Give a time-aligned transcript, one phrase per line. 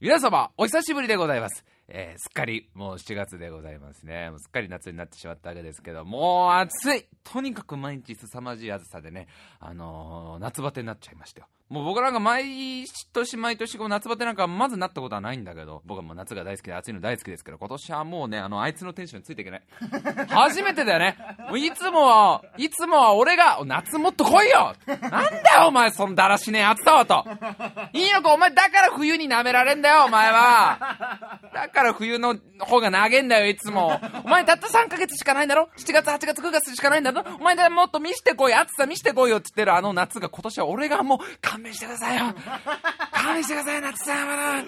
[0.00, 1.62] 皆様、お久しぶりでございます。
[1.88, 4.30] えーすっかりもう7月でございますね。
[4.30, 9.26] もうすっかり夏になってしまったわけですけど、もう暑いとにかく毎日凄まじい暑さでね、
[9.58, 11.48] あのー夏バテになっちゃいましたよ。
[11.70, 19.62] もう僕なんか毎年毎年こう夏バテなんかまずなったことはないんだけど、僕はもう夏が大好きで暑いの大好きですけど、今年はもうね、あの、あいつのテンションについていけない。
[20.30, 21.16] 初めてだよね。
[21.56, 27.24] いつもは、いつもは俺が、夏もっと来いよなんだよお前そのだらしねえ暑さはと。
[27.92, 31.38] いいのかお前だから冬に舐められんだよお前は。
[31.54, 34.00] だから冬の方が長えんだよ、いつも。
[34.24, 41.18] お前たった3ヶ月しかないんだろ ?7 月、8月、9月しかないんだろお前もっと見してこい、暑さ見してこいよって言ってるあの夏が今年は俺がもう
[41.60, 42.34] 勘弁してくださいよ。
[43.12, 44.66] 勘弁してください、夏さん。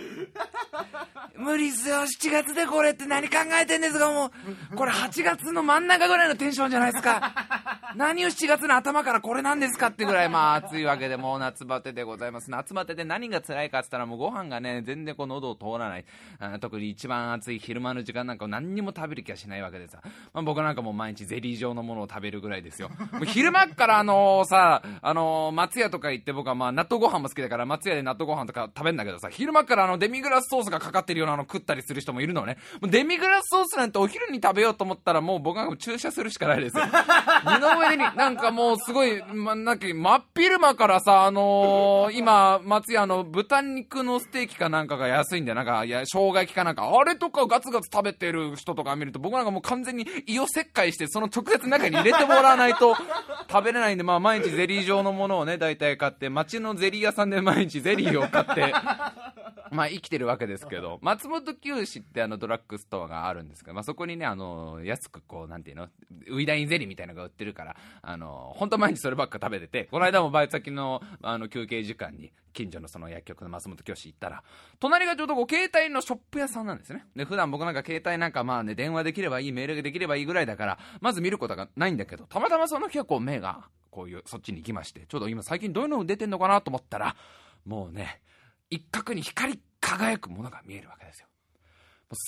[1.37, 4.31] 無理っすよ、7月でこれって何考えてんですか、も
[4.73, 4.77] う。
[4.77, 7.33] これ8月の真ん中ぐらいのテンションじゃないですか。
[7.97, 12.51] 何を7月の頭からこれなんですかってぐらい、まあ暑いわけで、もう夏バテでございます。
[12.51, 16.05] 夏バテで何が辛いかって言ったら、もうご飯がね、全然こう喉を通らない。
[16.61, 20.01] 特に一番暑い昼間の時間なんかを何にも食べる気がしないわけでさ。
[20.35, 22.91] まあ、僕なんかもう毎日ゼリー状のものを食べるぐらいですよ。
[23.13, 32.59] もう昼間からあのさ、あの松屋とか行って僕はまあ納豆ご飯も好きだから松屋で納豆ご飯とか食べんだけどさ、昼間からあのデミグラスソースがかかってるようなの食ったりする人もいるのね。
[32.81, 36.85] もうデミグラスソースなんてお昼に食べようと思ったらもう僕なんか注射するしかないですよ。
[37.47, 52.97] 二の上になんかもうすごい、ま、なんか真っ昼間からさ、あのー今、松屋の豚肉のステーキかなんかが安いんで、なんか、いや、生姜焼きかなんか、あれとかガツガツ食べてる人とか見ると、僕なんかもう完全に胃を切開して、その直接中に入れてもらわないと
[53.51, 58.75] 食べれないんで、まあ毎日ゼリー状のものをね、大体買って、街のゼリー屋さんで毎日ゼリーを買って、
[59.73, 65.89] まあ生きてるわけですけど、 松本九市ってあのドラッグストアがあるんですけど、まあそこにね、あの、安くこう、なんていうの、
[66.29, 74.45] ウイダインゼリーみたいなのが売ってるから、あの、本当毎日そればっか食べてて、この間もバイト先の、あの、休憩時間に、近所のその薬局の松本教師行ったら、
[74.79, 77.07] 隣がちょうどこう、携帯のショップ屋さんなんですね。
[77.17, 87.17] で、普段僕なんか携帯なんかまあね、電話できればいい、メールができればいいぐらいだから、まず見ることがないんだけど、たまたまその日はこう、目が、こういう、そっちに行きまして、ちょうど今最近どういうの出てんのかなと思ったら、
[87.65, 88.21] もうね、
[88.73, 91.27] 一角に光り輝くものが見えるわけですよ。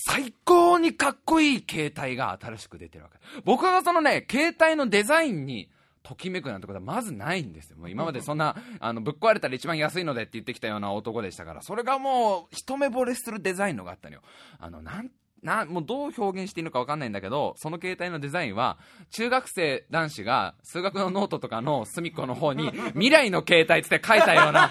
[0.06, 3.18] 最高にかっこいい携帯が新しく出てるわけ。
[3.44, 5.70] 僕がそのね、携帯のデザインに、
[6.02, 7.78] ときめくなんてことはまずないんですよ。
[7.78, 14.22] もう今までそんな、あの、ぶっ壊れたら一番安いのでって言ってきたような男でしたから、それがもう、一目惚れするデザインのがあったのよ。
[14.58, 15.10] あの、なん、
[15.44, 18.78] な、もうどう表現していいのかわかんないんだけど、その携帯のデザインは、
[19.10, 24.70] 中学生男子が数学のノートとかの隅っこの方に、未来の携帯つって書いたような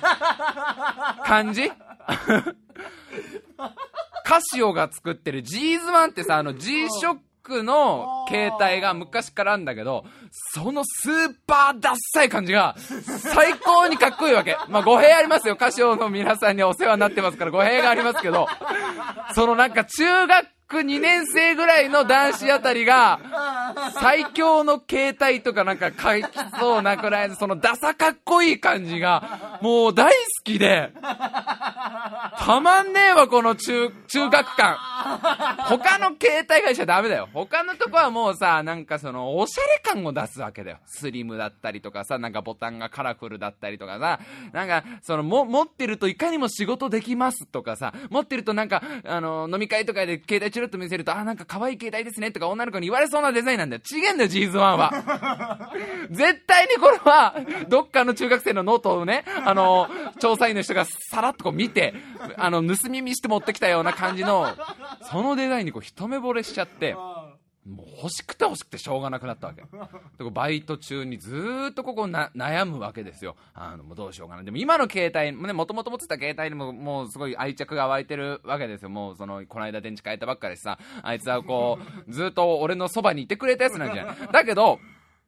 [1.26, 1.72] 感じ？
[4.26, 10.06] カシオが作ってる G's1 ってさ、あの G ショックの携帯が昔からあるんだけど、
[10.54, 14.58] そのスーパーダッサい感じが最高にかっこいいわけ。
[14.70, 15.56] まあ語弊ありますよ。
[15.56, 18.48] カシオの皆さんにお世話になってますから語弊がありますけど、
[19.36, 23.20] そのなんか中学2年生ぐらいの男子あたりが、
[23.94, 30.14] 最強の携帯とかなんか書きそうなくらいそのダサかっこいい感じが、もう大好
[30.44, 30.92] きで、
[32.38, 34.78] たまんねえわ、この中、中学館。
[35.70, 37.30] 他の携帯会社ダメだよ。
[37.34, 40.78] 他のとこはもうさ、なんかその、おしゃれ感を出すわけだよ。
[40.86, 44.20] スリムだったりとかさ、なんかボタンがカラフルだったりとかさ、
[44.52, 53.80] なんか、その、も、持ってるといかにも仕事できますとかさ、持ってるとなんか、あの、飲み会とかで携帯チラッと見せると、あ、なんか可愛い携帯ですねとか女の子に言われそうなデザインなんだよ。
[53.84, 55.72] ちげえんだよ、ジーズワンは。
[56.12, 57.36] 絶対にこれは、
[57.68, 61.96] どっかの中学生のノートをね、あの、調査員の人がさらっとこう見て、
[62.38, 64.56] あの、盗み見して持ってきたような感じの、
[65.12, 66.96] そのデザインにこう一目惚れしちゃって、
[67.66, 69.64] もう欲しくて欲しくてしょうがなくなったわけ。
[70.32, 73.38] バイト中にずーっとここな悩むわけですよ。
[73.54, 74.44] あの、もうどうしようかな。
[74.44, 78.90] でも今の携帯、ね、もともと持ってた携帯にももうすごい愛着が湧いてるわけですよ。
[78.90, 84.80] もうその、この間電池変えたばっかりさ、あいつはこう、 ずーっと俺のそばにいてくれたやつなんじゃないだけど、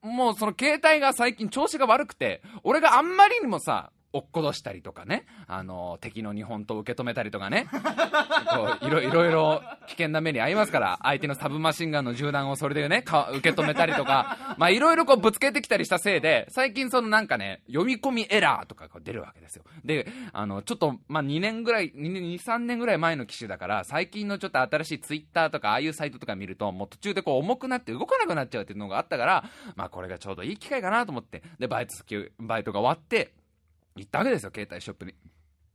[0.02, 7.68] もうその携帯が最近調子が悪くて、俺があんまりにもさ、落っことしたりとかね、あの、敵の日本刀を受け止めたりとかね、
[8.50, 19.64] こういろいろいろ危険な目に遭いますから、相手のサブマシンガンの銃弾をそれでね、か受け止めたりとか、まあいろいろこうぶつけてきたりしたせいで、最近そのなんかね、読み込みエラーとかが出るわけですよ。
[19.84, 29.44] で、あの、ちょっと、まあ2年ぐらい、2年、2、3年ぐらい前の機種だから、最近のちょっと新しいツイッターとか、ああいうサイトとか見ると、もう途中でこう重くなって動かなくなっちゃうっていうのがあったから、
[29.76, 33.34] まあこれがちょうどいい機会かなと思って、で、バイト先、バイトが終わって、
[33.96, 35.14] 行ったわけですよ、携帯ショップに。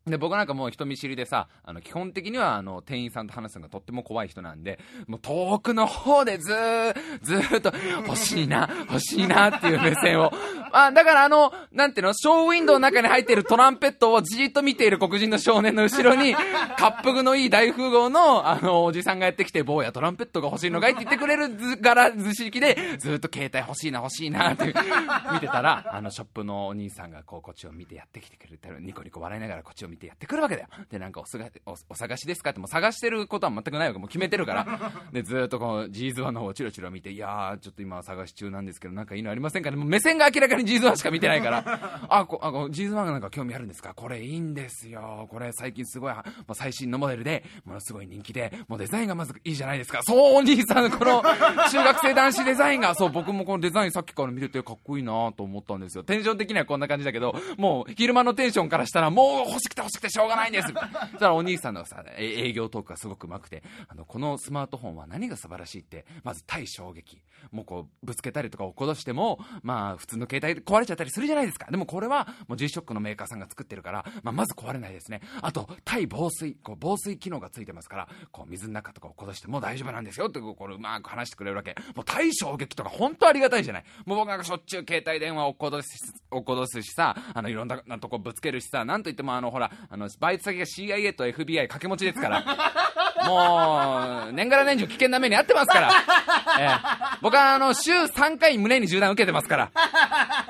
[0.06, 7.72] で、僕なんかもう人見知りでさ、あの、基本的には、あの、店員さんと話すのがとっても怖い人なんで、もう遠くの方でずー、ずーっと、
[8.06, 10.32] 欲しいな、欲しいなっていう目線を。
[10.72, 16.34] あ、だからあの、なんていうの、ショーウィンドウの中に入っているトランペットをじーっと見ている黒人の少年の後ろに、
[16.78, 24.66] 滑覆のいい大富豪の、あの、おじさんがやってきて、坊やトランペットが欲しいのかいって言ってくれる図柄、図式で、ずーっと携帯欲しいな、欲しいなって
[25.32, 30.68] 見てたら、あの、ショップのお兄さんがこう、こっちを見てやってきてくれたら、ニコニコ笑いながらこっちを見てやってくるわけだよ。
[30.90, 33.98] で、なんかおすがお、お探しですかって、もう探してることは全くないわけ。
[33.98, 34.92] もう決めてるから。
[35.12, 41.62] で、ずーっとこう、 G'zOne の方をチロチロ見て、いやー、ちょっと今は探し中なんですけど、なんかいいのありませんかねもう目線が明らかに G'zOne しか見てないから。
[42.08, 43.94] あ、こ、あ、こ G'zOne がなんか興味あるんですか？
[43.94, 45.26] これいいんですよ。
[45.30, 46.20] これ最近すごい、も
[46.50, 50.00] う最新のモデルで、ものすごい人気で、もうデザインがまずいいじゃないですか。
[50.02, 51.22] そう、お兄さん、この、
[51.70, 56.04] 中学生男子デザインが、そう、僕もこのデザインさっきから見ててかっこいいなと思ったんですよ。
[56.04, 60.68] テンション的にはこんな感じだけど、もう昼間のテンションからしたら、もう欲しくて欲しくてしょうがないんです。
[60.72, 60.76] そし
[61.18, 67.22] たらお兄さんのさ、営業トークがすごく上手くて、あの、このスマートフォンは何が素晴らしいって、まず対衝撃。
[67.52, 71.70] もうこう、ぶつけたりとか落っこしても、まあ、普通の携帯壊れちゃったりするじゃないですか。
[71.70, 75.20] でもこれは、もう G-SHOCK のメーカーさんが作ってるから、まあ、まず壊れないですね。
[75.42, 81.74] あと、対防水、こう、防水機能がついてますから、こう、水の中とか落っこしても大丈夫なんですよって、これうまく話してくれるわけ。
[81.94, 83.84] もう対衝撃とか本当ありがたいじゃない。
[84.04, 85.88] もう僕なんかしょっちゅう携帯電話落っことし、
[86.30, 92.44] 落っことすしさ、あの、いろんなとこぶつけるしさ、なんといってもあの、ほら、あの、バイト先が CIA と FBI 掛け持ちですから。
[93.26, 95.90] もう、年がら年中危険な目に遭ってますから。
[96.58, 99.70] ええ、僕はあの、週3回胸に銃弾受けてますから。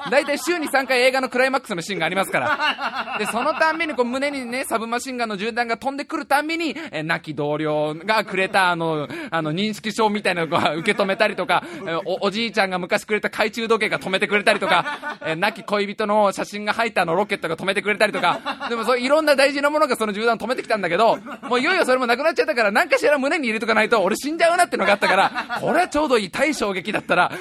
[0.08, 3.18] だいたい週に3回映画のクライマックスのシーンがありますから。
[3.18, 21.18] で、そのたんびにこう胸にね、サブマシンガンの銃弾が飛んでくるたんびに、え亡き同僚がくれたあの、あの、認識証みたいなのが受け止めたりとか、えお、おじいちゃんが昔くれた懐中時計が止めてくれたりとか、え亡き恋人の写真が入ったあのロケットが止めてくれたりとか、でもそういろんな大事なものがその銃弾を止めてきたんだけど、
[21.48, 27.32] もういよいよそれもなくなっちゃったから、何かしら胸に入れとかないと俺死んじゃうなってのがあったから、これはちょうどいい対衝撃だったら、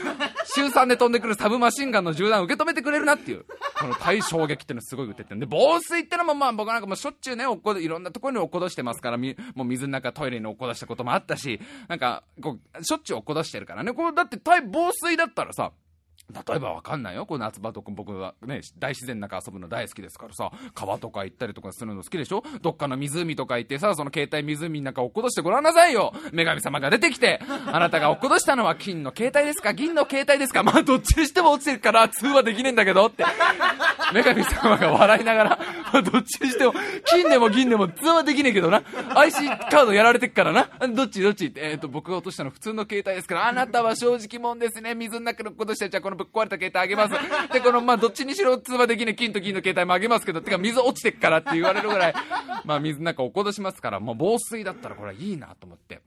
[0.56, 3.46] 週3で飛んでくるサブマシンガンの銃弾を受け止めてくれるなっていう、
[3.80, 15.72] この対衝撃ってのすごい打ってってんで、防水ってのもまあ僕なんかもうしょっちゅうね、おこいろんなところに落っことしてますから、みもう水の中トイレに落っことしたこともあったし、なんか、こう、しょっちゅう落っことしてるからね、これだって対防水だったらさ、
[16.48, 17.26] 例えばわかんないよ。
[17.26, 22.44] この夏場とか僕はね、大自然の中遊ぶの大好きですからさ、川とか行ったりとかするの好きでしょ？
[22.62, 29.74] どっかの湖とか行ってさ、その携帯湖の中落っことしてごらんなさいよ女神様が出てきて、あなたが落っことしたのは金の携帯ですか？
[29.74, 30.64] 銀の携帯ですか？
[30.64, 33.25] まあどっちにしても落ちてるから通話できねえんだけどって。
[34.12, 35.60] 女神様が笑いながら、
[35.94, 36.74] まあどっちにしても、
[37.06, 38.82] 金でも銀でも通話できねえけどな。
[39.16, 40.68] IC カードやられてっからな。
[40.88, 41.22] どっち？
[41.22, 41.48] どっち？
[41.48, 44.96] って、えっ、と、僕が落としたの普通の携帯ですから、あなたは正直もんですね。
[44.96, 47.13] 水の中のことして、じゃあこのぶっ壊れた携帯あげます。
[47.54, 52.13] で、この、まあ、どっちにしろ通話できねえ金と銀の携帯もあげますけど、てか水落ちてっからって言われるぐらい、
[52.66, 56.01] まあ、水の中落っことしますから、もう防水だったらこれはいいなと思って。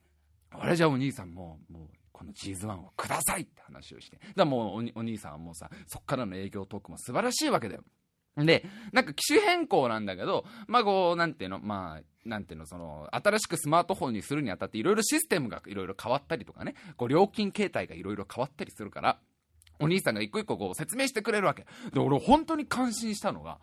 [0.51, 4.19] あれじゃあお兄さんも、もう、このチーズワンをくださいって話をして。
[4.37, 7.85] だもうおお兄さんはもうさ、そっからの営業トークも素晴らしいわけだよ。
[8.37, 19.19] で、なんか機種変更なんだけど、まあこう、なんていうの、まあ、なんていうの、その、新しくスマートフォンにするにあたって、いろいろシステムがいろいろ変わったりとかね、こう、料金形態がいろいろ変わったりするから、
[19.81, 21.67] お兄さんが一個一個こう説明してくれるわけ。
[21.93, 23.59] で、俺本当に感心したのが、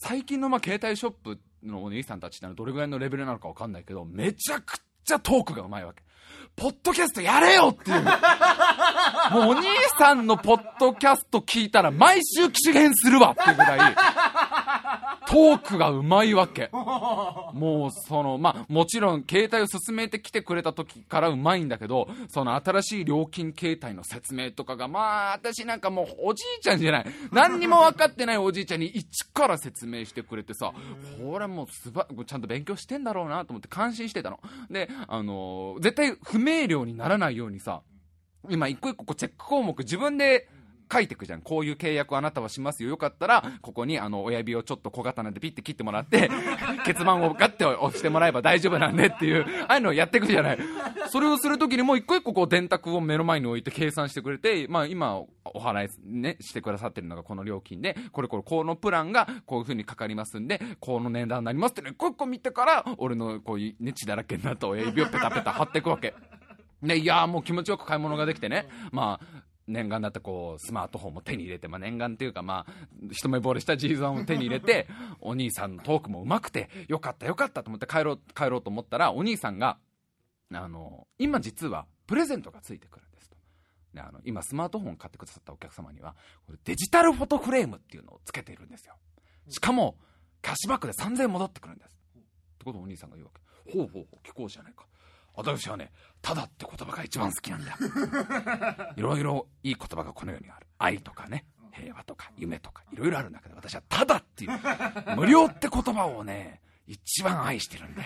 [0.00, 6.02] 最近のまあ携帯ショップのお兄さんたちってのはどれぐらいのレベルなのかわかんないけど、めちゃくちゃトークがうまいわけ。
[6.54, 8.02] ポッドキャストやれよっていう。
[8.02, 8.12] もう
[9.50, 9.66] お兄
[9.98, 13.94] さんのポッドキャスト聞いたら毎週機種変するわっていうぐらい、
[15.26, 16.70] トークがうまいわけ。
[16.72, 27.06] もうその、まあもちろん携帯を進めてきてくれた時からうまいんだけど、その新しい料金形態の説明とかが、まあ私なんかもうおじいちゃんじゃない。
[27.30, 30.72] 何にも分かってないおじいちゃんに一から説明してくれてさ、
[31.22, 34.40] これもうすば、ちゃんと勉強してんだろうなと思って感心してたの。
[34.70, 37.82] で、あの絶対不明瞭にならないようにさ、
[38.48, 40.48] 今一個一個こうチェック項目自分で
[40.92, 41.40] 書いてくじゃん。
[41.40, 42.90] こういう契約あなたはしますよ。
[42.90, 46.30] よかったら、ここにあの親指をちょっと小刀でピッて切ってもらって、
[46.84, 50.58] 結番をガッて押してもらえば大丈夫なんでっていう、ああいうのをやっていくじゃない。
[51.10, 66.14] それをするときにもう一個一個こう電卓を目の前に置いて計算してくれて、まあ今お払いね、してくださってるのがこの料金で、これこれこのプランがこういう風にかかりますんで、この値段になりますってね、一個一個見てから、俺のこういうね、血だらけになった親指をペタペタ貼っていくわけ。
[66.82, 72.72] で、いやもう気持ちよく買い物ができてね、まあ、念願だったこう、スマートフォンも手に入れて、まあ念願っていうかまあ、
[73.10, 74.88] 一目惚れしたジーンを手に入れて、
[75.20, 79.78] お兄さんのトークも上手くて、よかったよかったと思って帰ろう、帰ろうと思ったら、お兄さんが、
[80.52, 83.36] あの、今実はプレゼントがついてくるんですと。
[83.94, 86.16] であの今スマートフォン買ってくださったお客様には、
[86.46, 88.96] これデジタルフォトフレームっていうのをつけているんですよ。
[89.48, 89.96] しかも、
[90.42, 92.22] キャッシュバックで3000円戻ってくるんですっ
[92.58, 94.86] てことをお兄さんが言うわけほうほうほう聞こうじゃないか
[95.34, 97.76] 私はねただって言葉が一番好きなんだ。
[98.96, 100.66] いろいろいい言葉がこの世にある。
[100.78, 104.50] 愛とかね平和とか夢とかいろいろあるんだけど私はただっていう
[105.16, 108.02] 無料って言葉をね一番愛してるんで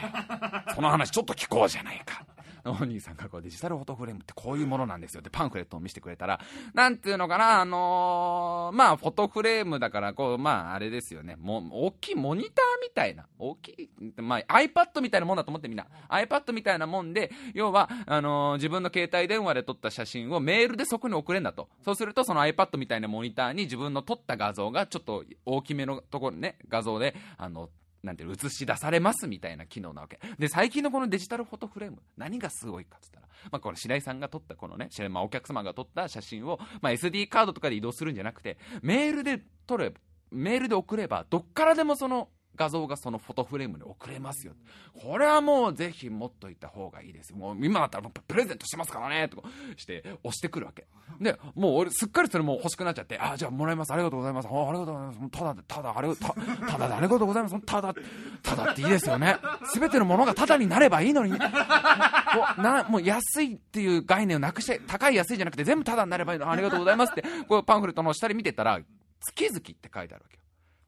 [0.75, 2.25] その話ちょっと聞こうじゃないか
[2.71, 6.41] お兄さんがこうデジタルフォトフレームってこういうものなんですよってパンフレットを見せてくれたら、
[6.75, 15.87] なんていうのかな、あのー、まあ、フォトフレームだから、こう、まあ、あれですよね、も、大きいモニターみたいな、大きい、まあ、iPad みたいなもんだと思ってみんな。
[16.09, 21.69] iPad みたいなもんで、要は、あのー、自分の携帯電話で撮った写真をメールでそこに送れんだと。
[21.85, 27.71] そうすると、その iPad みたいなモニターに自分の撮った画像がちょっと大きめのところね、画像で、あの、
[28.03, 30.19] なんていう映し出されますみたいな機能なわけ。
[30.39, 40.01] で、最近のこのデジタルフォトフレーム、何がすごいかっつったら、まあ、これ白井さんが撮ったこのね、まあ、お客様が撮った写真を、まあ、SD カードとかで移動するんじゃなくて、メールで撮れば、
[40.31, 44.55] メールで送れば、どっからでもその画像がそのフォトフレームに送れますよ。
[44.95, 47.37] これはもうぜひ持っといた方がいいですよ。
[47.37, 50.87] もう今だったらプレゼントしてますからね、とかして押してくるわけ。
[51.21, 53.93] で、もう俺すっかりそれも欲しくなっちゃって、あ、じゃあもらいます。
[53.93, 54.49] ありがとうございます。
[54.51, 55.31] あありがとうございます。
[55.31, 56.35] ただで、ただ、あれ、た
[56.73, 57.61] ただでありがとうございます。
[57.61, 57.95] ただ、
[58.43, 59.37] ただっていいですよね。
[59.65, 61.45] すべてのものがただになればいいのに、ね、も
[62.59, 66.51] うなもう安いっていう概念をなくして、高い安いじゃなくて全部ただになればいいの。
[66.51, 68.81] ありがとうございますって、こうパンフレットの下に見てたら、
[69.21, 70.46] 月々って書いてあるわけよ。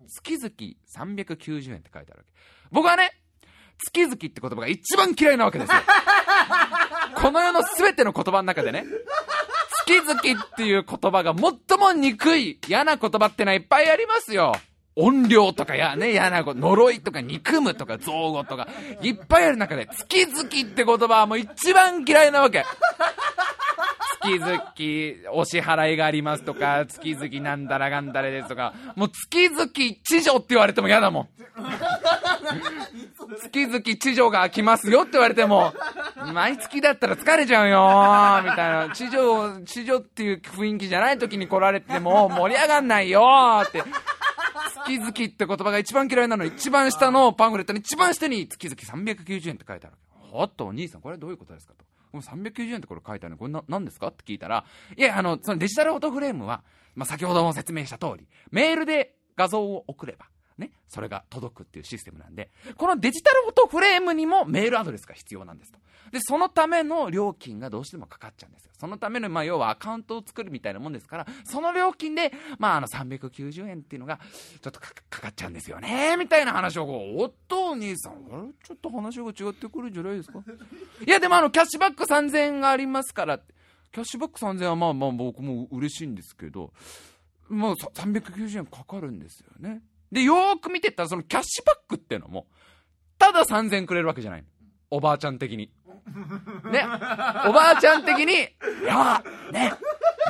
[0.09, 2.33] 月々390円って書いてあるわけ。
[2.71, 3.13] 僕はね、
[3.79, 5.79] 月々って言葉が一番嫌いなわけですよ。
[7.15, 8.85] この世の全ての言葉の中でね、
[9.87, 14.55] 月々っていう言葉が最も憎い嫌な言葉ってのはいっぱいありますよ。
[15.01, 18.67] 音量とかやね、嫌なこと、呪いとか憎むとか造語とか、
[19.01, 22.65] いっぱいある中で、月々って言葉はもう一番嫌いなわけ。
[24.23, 29.69] 月々お支払いがありますとか、月々なんだらがんだらですとか、もう月々
[30.03, 31.29] 地上って言われても嫌だもん。
[33.43, 35.73] 月々地上が来ますよって言われても、
[36.33, 38.95] 毎月だったら疲れちゃうよみたいな。
[38.95, 43.83] 地上、地上っていう雰囲気じゃない時に来られても盛り上がんないよって。
[44.87, 49.97] 月々って言葉が一番嫌いなの一番下のパンフレットの一番下に月々390円って書いてある。
[50.33, 51.88] おっと、お兄さん、これどういうことですかと。
[52.11, 54.09] この390円ってこれ書いてあるのこれな何ですか？
[54.09, 54.65] って聞いたら、
[54.97, 56.63] いや、あの、そのデジタルフォトフレームは、
[56.95, 60.27] まあ、先ほども説明した通り、メールで画像を送れば、
[60.59, 65.79] ね、それが届くっていうシステムなんで、このデジタルフォトフレームにもメールアドレスが必要なんですと。
[66.11, 68.73] で、そのための料金がどうしてもかかっちゃうんですよ。
[68.79, 74.19] そのための、まあ、要はアカウントを作るみたいなもんですから、その料金で、まあ、あの、390円っていうのが、
[74.61, 78.49] ちょっとかかっちゃうんですよね、みたいな話を、おっと、お兄さん、あれ？
[78.65, 80.43] ちょっと話が違ってくるんじゃないですか？
[81.07, 86.73] いや、でもあの、キャッシュバック3000円がありますから、キャッシュバック3000円はまあまあ僕も嬉しいんですけど、
[87.49, 89.83] もう390円かかるんですよね。
[90.13, 92.47] で、よーく見てったら、そのキャッシュバックっていうのも、
[93.19, 94.45] ただ3000くれるわけじゃない。
[94.91, 95.71] おばあちゃん的に。
[96.71, 96.85] ね。
[97.47, 99.23] おばあちゃん的に、いや、
[99.53, 99.73] ね。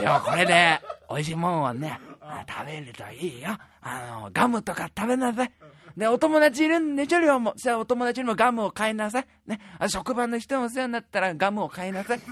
[0.02, 2.00] よ、これで、美味しいもんはね、
[2.48, 3.56] 食べるといいよ。
[3.80, 5.52] あの、ガムとか食べなさい。
[5.98, 7.54] で、お友達いるんでしょ、量も。
[7.56, 9.26] じゃ、お友達にもガムを買いなさい。
[9.48, 9.58] ね。
[9.80, 12.18] あ職場の人もお世話になったらガムを買いなさい。
[12.18, 12.24] ね。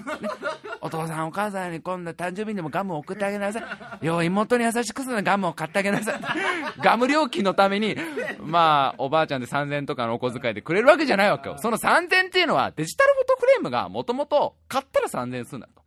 [0.81, 3.59] お父さん、お母さんに今度誕生日にもガムを送ってあげなさ
[4.01, 4.07] い。
[4.07, 6.21] よう、妹に優しくするガムを買ってあげなさい。
[6.81, 7.97] ガム料金のために、
[8.39, 11.59] まあ、おばあちゃんで3000円とかのお小遣いでくれるわけじゃないわけよ。
[11.59, 15.83] その3000円っていうのは、デジタルフォトフレームがもともと買ったら3000円するんだと。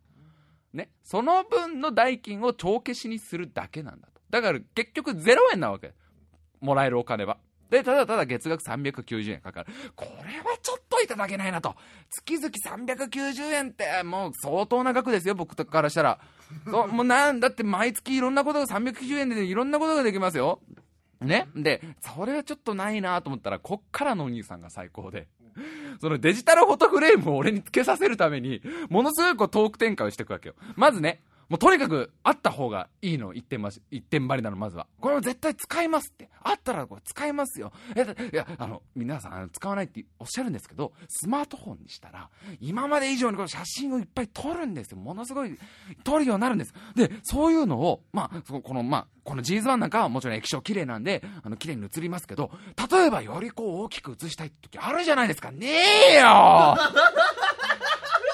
[0.74, 0.90] ね。
[1.02, 4.20] その分の代金を帳消しにするだけなんだと。
[4.28, 5.94] だから結局0円なわけ。
[6.60, 7.38] もらえるお金は。
[7.70, 9.72] で、ただただ月額390円かかる。
[9.96, 11.74] これはちょっといただけないなと。
[12.10, 16.20] 月々390円ってもう相当な額ですよ、僕からしたら。
[16.68, 20.60] そうもうなんだって毎月いろんなことが390円でいろんなことができますよ。
[21.20, 21.48] ね？
[21.54, 25.28] で、それはちょっとないなと思ったら、こっからのお兄さんが最高で。
[26.00, 30.54] そのデジタルフォトフレームを俺につけさせるために、ものすごいトーク展開をしていくわけよ。
[30.76, 34.86] まずね、もうとにかくあった方がいいの一点まし、一点張りなのまずは。
[35.00, 36.30] これは絶対使いますって。
[36.42, 37.72] あったらこれ使いますよ。
[37.96, 38.02] え
[38.32, 42.30] いやあの皆さん使わないっておっしゃるんですけどスマートフォンにしたら
[42.60, 44.98] 今まで以上にこの写真をいっぱい撮るんですよ。
[44.98, 45.58] ものすごい
[46.04, 46.72] 撮るようになるんです。
[46.94, 52.50] でそういうのをまあこのまあこの G ズワンなんかはもちろん液晶綺麗なんで、あの、綺麗に映りますけど、
[52.90, 55.52] 例えばよりこう大きく映したい時あるじゃないですか。
[55.52, 55.66] ね
[56.14, 56.76] えよ！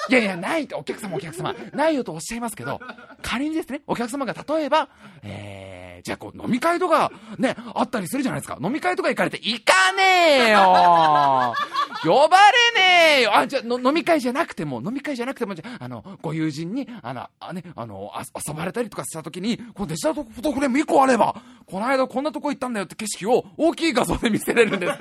[0.09, 2.79] いやいや、ないって、お客様お客様、ないよとおっしゃいますけど、
[3.21, 4.89] 仮にですね、お客様が例えば、
[5.23, 8.57] えー、じゃあこう飲み会とか、ね、あったりするじゃないですか。
[8.61, 11.55] 飲み会とか行かれて、行かねえよ
[12.03, 21.35] 呼ばれねえよあ、じゃ飲み会じゃなくても、飲み会じゃなくても、じゃあ、の、ご友人に、あの、あね、あの、あ遊ばれたりとかした時に、このデジタルフォトフレーム1個あれば、
[21.65, 24.93] この間こんなとこ行ったんだよって景色を大きい画像で見せれるんです。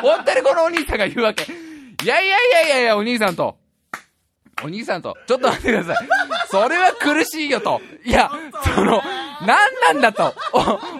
[0.00, 1.44] 本当にこのお兄さんが言うわけ。
[2.04, 3.63] いやいやいやいやいや、お兄さんと。
[4.62, 6.08] お兄さんと、ちょっと待ってください。
[6.50, 7.80] それは苦しいよと。
[8.04, 8.30] いや、
[8.74, 9.02] その、
[9.46, 9.56] 何
[9.92, 10.34] なんだと。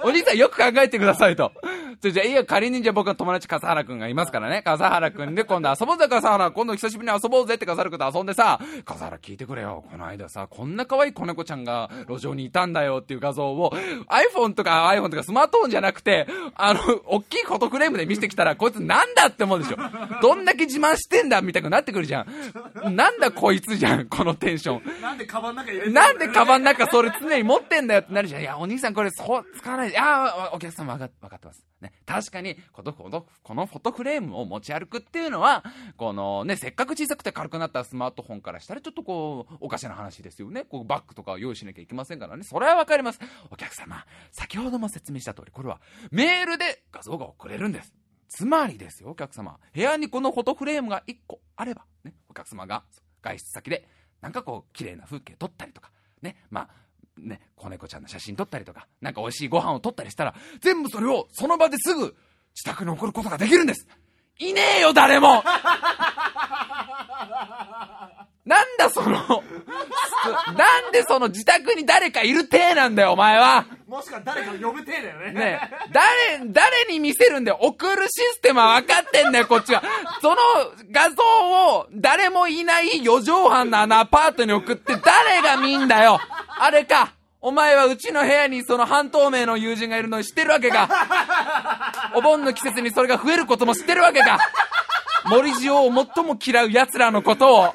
[0.02, 1.52] お、お兄さんよく考えてくださいと。
[2.00, 4.62] じゃ、じゃ、いや、仮にじゃ僕の友達笠原くんがいますからね。
[4.62, 6.50] 笠原くんで今度遊ぼうぜ笠原。
[6.50, 9.84] 今度久しぶりに遊ぼうぜって笠原くんと遊んでさ、笠原聞いてくれよ。
[9.90, 13.72] この間さ、こんな可愛い子猫ちゃんが路上にいたんだよっていう画像を
[14.08, 19.76] iPhone とか iPhone とかスマートフォンじゃなくて、あの、大きいフォトフレームで見せてきたら、こいつなんだって思うでしょ。
[20.20, 22.94] どんだけ自慢してんだみたいになってくるじゃん。
[22.94, 25.00] なんだこいつじゃん、このテンション。
[25.00, 28.33] なんでカバンの中なんでカバンの中それ常に持ってんだよってなるじゃん。
[28.40, 29.98] いや、お兄さんこれそう、使わないで。
[29.98, 31.64] ああ、お客さんわかわかってます。
[31.80, 31.92] ね。
[32.06, 35.64] 確かに、このこの、このフォトフレームを持ち歩くっていうのは、
[35.96, 40.64] このね、せっかく小さくて軽くなったスマートフォンからしたらちょっとこう、おかしな話ですよね。
[40.64, 42.44] こうバッグとかを用意しなきゃいけませんからね。
[42.44, 43.20] それはわかります。
[43.50, 47.92] お客様、先ほども説明した通り、これはメールで画像が送れるんです。
[48.28, 49.58] つまりですよ、お客様。
[49.72, 52.84] 部屋にこのフォトフレームが1個あれば、ね、お客様が
[53.22, 53.88] 外出先で、
[54.20, 56.68] なんかこう、綺麗な風景撮ったりとか、ね、まあ、
[57.18, 62.14] ね、子猫ちゃんの写真撮ったりとか、なんか美味しいご飯を撮ったりしたら、全部それをその場ですぐ
[62.54, 63.86] 自宅に送ることができるんです。
[64.38, 65.44] いねえよ、誰も
[68.44, 73.64] なんだその、 なんでその自宅に誰かいる体なんだよ、お前は。
[73.88, 75.32] もしくは誰かを呼ぶ体だよね。
[75.32, 77.58] ねえ、誰、誰に見せるんだよ。
[77.62, 79.82] 送るシステムは分かってんだよ、こっちは。
[80.20, 80.36] その
[80.90, 86.20] 画像を誰もいない四畳半のあのアパートに送って誰が見んだよ。
[86.58, 87.12] あれか。
[87.40, 90.88] お前はうちの部屋にその半透明の友人がいるのを知ってるわけか。
[92.14, 94.38] お盆の季節にそれが増えることも知ってるわけか。
[95.26, 97.66] 森塩を最も嫌う奴らのことを、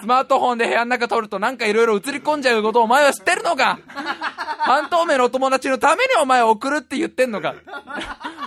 [0.00, 3.78] スマートフォンで部屋の中撮るとなんか色々映り込んじゃうことをお前は知ってるのか？
[4.58, 7.54] 半透明のお友達のためにお前を送るって言ってんのか？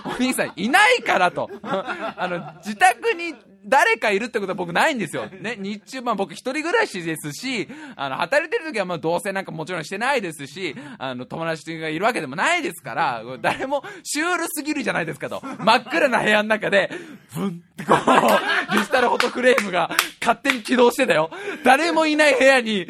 [0.04, 1.50] お兄さんいないからと。
[1.62, 3.34] あの、自宅に
[3.66, 5.26] 誰かいるってことは僕ないんですよ。
[5.26, 15.42] ね、日中、まあ僕一人暮らしですし、あの、働いてる時はまあ同棲なんかもちろんしてないですし、あの、友達がいるわけでもないですから、誰もシュールすぎるじゃないですかと。
[15.58, 16.90] 真っ暗な部屋の中で、
[17.34, 17.96] ブンってこう、
[18.74, 19.90] デジタルフォトフレームが
[20.20, 21.30] 勝手に起動してたよ。
[21.64, 22.86] 誰もいない部屋に、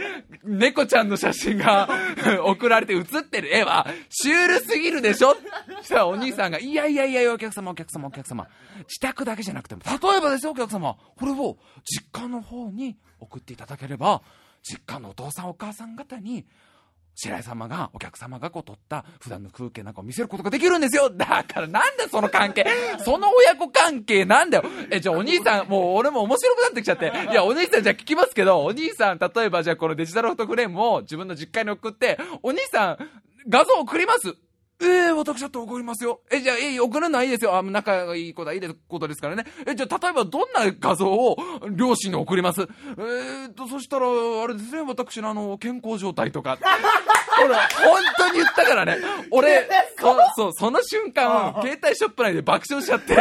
[0.46, 1.88] 猫ちゃんの写真が
[2.46, 5.34] 送られて写ってる絵は、シュールすぎるでしょ？
[5.78, 8.46] そしたらお兄さんが、いやいやいやお客様お客様お客様。
[8.88, 14.22] 自宅だけじゃなくても、例えばですよお客様、これを実家の方に送っていただければ、
[14.62, 16.44] 実家のお父さんお母さん方に、
[17.16, 21.08] 白井様が、お客様がこう撮った普段の風景なんかを見せることができるんですよ。
[21.08, 22.66] だからなんだその関係。
[23.04, 24.64] その親子関係なんだよ。
[24.90, 27.10] え、じゃあお兄さん、もう俺も面白くなってきちゃって。
[27.30, 32.98] いや、お兄さんじゃあ聞きますけど、お兄さん、例えばじゃあこのデジタルフォトフレームを自分の実家に送って、お兄さん、
[33.48, 34.34] 画像送ります。
[34.78, 36.20] ええ私だって送りますよ。
[36.30, 37.56] え、じゃあ、え、送るのはいいですよ。
[37.56, 39.44] あ、仲がいいことはいいことですからね。
[39.66, 41.36] え、じゃあ、例えばどんな画像を
[41.70, 42.60] 両親に送ります？
[42.62, 46.58] えー、っと、そしたら、あれですね、私のあの、健康状態とか。
[47.42, 48.98] 俺、本当に言ったからね。
[49.30, 53.14] 俺、そ、そう、その瞬間、携帯ショップ内で爆笑しちゃって。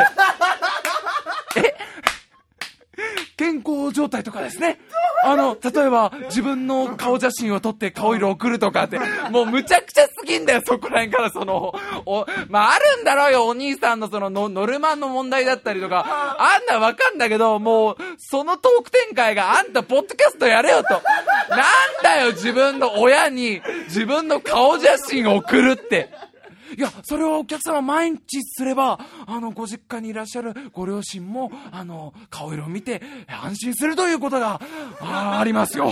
[3.37, 4.79] 健康状態とかですね。
[5.23, 8.99] あの、例えば、自分の顔写真を撮って顔色送るとかって、
[9.31, 11.73] もうむちゃくちゃすぎんだよ、そこら辺から、その、
[12.05, 16.05] お、まあ、あるんだろうよ、お兄さんのそのノ、ルマンの問題だったりとか、
[16.39, 20.89] あんなわかんだけど、もう、そのトーク展開があんた、ポッドキャストやれよと。
[20.89, 21.01] なん
[22.03, 26.09] だよ、自分の親に、自分の顔写真を送るって。
[26.77, 34.59] いや、それをお客様毎日すれば、あの、ご実家にいらっしゃるご両親も、あの、顔色を見て安心するということが、
[34.99, 35.91] あーありますよ。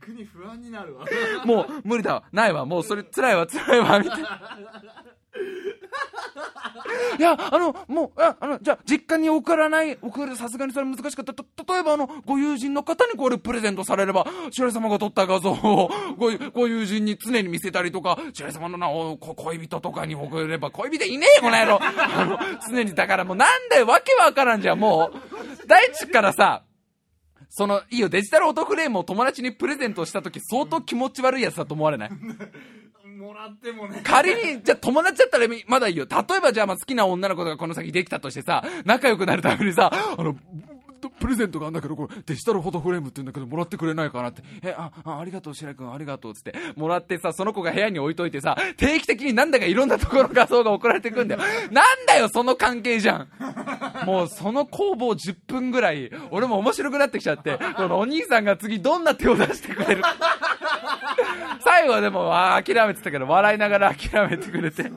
[0.00, 1.06] 逆に不安になるわ。
[1.44, 2.24] もう、無理だわ。
[2.32, 2.66] ないわ。
[2.66, 4.56] もう、それ、辛いわ、辛いわ、みたいな。
[7.18, 11.34] いや、あの、もう、ああの、じゃあ、実家に送らない、送る、さすがにそれ難しかった。
[11.34, 21.78] た、例えば、あの、ご友人の方にこれプレゼントされれば、白井様が撮った画像を、 ご、ご友人に常に見せたりとか、白井様のな、お恋人とかに送れば、恋人いねえよ、この野郎。
[21.82, 25.66] あの、常に、だからもう、なんだよ、わけわからんじゃん、もう。
[25.66, 26.64] 大地からさ、
[27.48, 32.10] その、いいよ、デジタルオートフレームを友達にプレゼントした時相当気持ち悪いやつだと思われない？
[33.22, 34.00] もらってもね。
[34.02, 36.06] 仮に、じゃ友達だったらまだいいよ。
[36.10, 40.36] 例えばじゃあまあ好きな女の子がこの先できたとしてさ、仲良くなるためにさ、あの、
[41.10, 44.42] プレゼントがあるんだけど、これデジタルフォトフレームって言うんだけど、もらってくれないかなって。
[44.62, 46.54] え、あ、あありがとう、白井君、ありがとうっ、つって。
[46.76, 51.40] もらってさ、その子が部屋に置いといてさ、定期的になんだかいろんなところの画像が送られてくんだよ。
[51.70, 53.28] なんだよ、その関係じゃん。
[54.06, 60.02] もうその攻防10分ぐらい、俺も面白くなってきちゃって、このお兄さんが次どんな手を出してくれる
[61.64, 64.90] 最後はでもあ諦めてたけど笑いながら諦めてくれて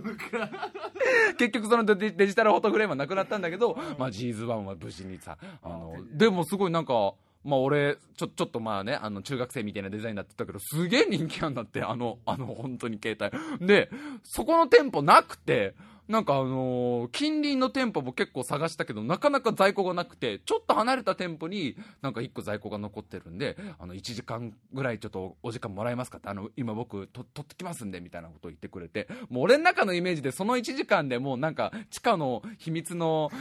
[1.37, 13.17] 結局そのデジタルフォトフレームはなくなったんだけど、まあ、ジーズワンは無事にさあのでもすごいなんかまあ俺ちょちょっとまあねあの中学生みたいなデザインになってたけどすげえ人気あんだってあのあの本当に携
[13.59, 13.65] 帯。
[13.67, 13.89] で
[14.23, 15.75] そこの店舗なくて
[16.07, 33.31] なんかあのー近隣の店舗も結構探したけど、なかなか在庫がなくて、ちょっと離れた店舗になんか1個在庫が残ってるんで、あの、1時間ぐらいちょっとお時間もらえますかって、あの、今僕と取ってきますんで、みたいなことを言ってくれて、もう俺の中のイメージでその1時間でもうなんか地下の秘密の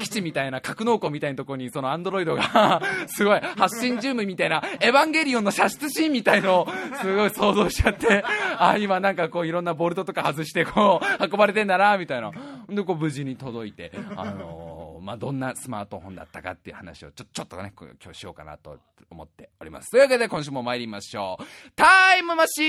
[0.00, 6.68] 基地みたいな格納庫みたいなところにそのアンドロイドが すごい発信ジュームみたいなエヴァンゲリオンの射出シーンみたいのを
[7.00, 8.24] すごい想像しちゃって
[8.58, 12.32] あ今なんかこういろんなボルトとか外してこう運ばれてんだなみたいな。
[12.68, 18.78] でこう無事に届いてあのーまあ、どんなスマートフォンだったかっていう話をちょちょっとね今日しようかなと
[19.10, 19.90] 思っております。
[19.90, 21.44] というわけで今週も参りましょう。
[21.74, 22.62] タイムマシ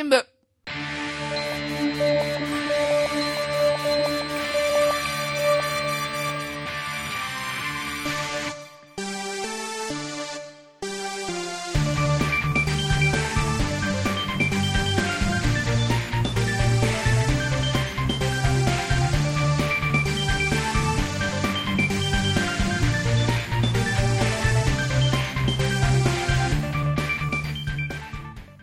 [0.00, 0.24] ーン部。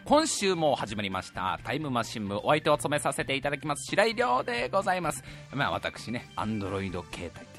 [0.07, 1.59] 今週も始まりました。
[1.65, 5.21] タイムマシン部お相手を務めさせていただきます白井亮でございます。
[5.53, 7.56] まあ私ねアンドロイド携帯。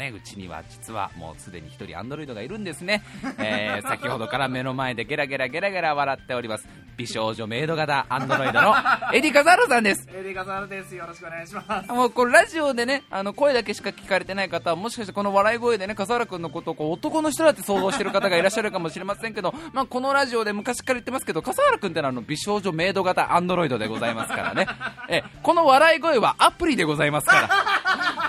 [0.00, 3.04] ねうちには実はもうすでに一人アンドロイドがいるんですね、
[3.38, 6.66] えー、先ほどから目の前でゲラゲラゲラゲラ笑っております。
[7.00, 8.74] 美少女メイド型アンドロイドの
[9.14, 10.06] エディカザールさんです。
[10.12, 10.94] エリカザールです。
[10.94, 11.90] よろしくお願いします。
[11.90, 24.66] もうこれラジオでねあの声だけしか聞かれてない方はもしかしてこの笑い声でね笠原君のことをこう男の人だって想像してる方がいらっしゃるかもしれませんけど、まあ、このラジオで昔から言ってますけど笠原君ってのはあの美少女メイド型アンドロイドでございますからね。
[25.08, 27.48] えこの笑い声はアプリでございますから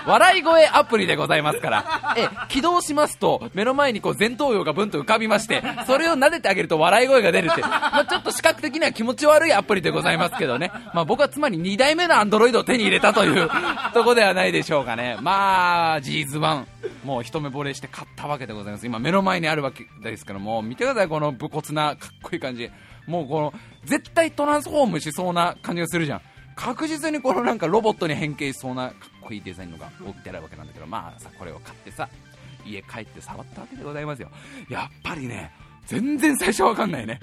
[0.06, 2.14] 笑い声アプリでございますから。
[2.16, 13.48] え起動しますと目の前にこう前頭葉がブンと浮かびましてそれを撫でてあげると笑い声が出るって、まあ、ちょっと視覚的には気持ち悪いアプリでございますけどね、まあ、僕はつまり2代目のアンドロイドを手に入れたという
[13.94, 15.16] とこではないでしょうかね。
[15.20, 16.64] まあ G1
[17.04, 18.86] もう一目惚れして買ったわけでございます。
[18.86, 22.70] 今目の前にあるわけですからも見てくださいこの武骨なかっこいい感じ。
[23.06, 26.20] もうこの絶対トランスフォームしそうな感じがするじゃん。
[26.54, 32.08] 確実にこのなんかロボットに変形しそうなかっこいいデザインのが置いてあるわけなんだけどまあさこれを買ってさ
[32.66, 34.30] 家帰って触ったわけでございますよ。
[34.68, 35.52] やっぱりね
[35.86, 37.20] 全然最初わかんないね。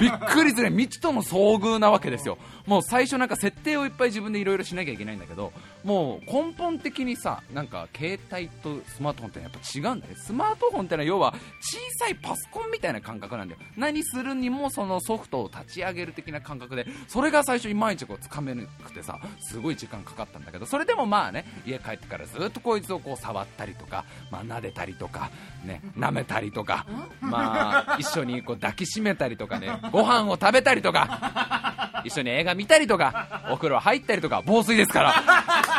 [0.00, 2.36] びっくりする未知との遭遇なわけですよ。
[2.66, 5.52] もう最初なんか設定をいっぱい自分でいろいろしなきゃいけないんだけど
[5.84, 10.14] もう根本的にさなんか携帯とスマートフォンってやっぱ違うんだね。
[10.16, 13.60] スマートフォンってのは要は小さいパソコンみたいな感覚なんだよ。
[13.76, 25.30] 何するにもそのソフトを立ち上げる的な感覚でそれが最初いまいちこうつかめなくてさすごい時間かかったんだけどそれでもまあね家帰ってからずっとこいつをこう触ったりとか、まあ、撫でたりとか
[25.64, 26.86] ね舐めたりとか
[27.20, 35.71] まあ一緒にこう抱きしめたりとかねご飯を食べたりとか一緒に映画見たりとかお風呂入ったりとか防水ですから。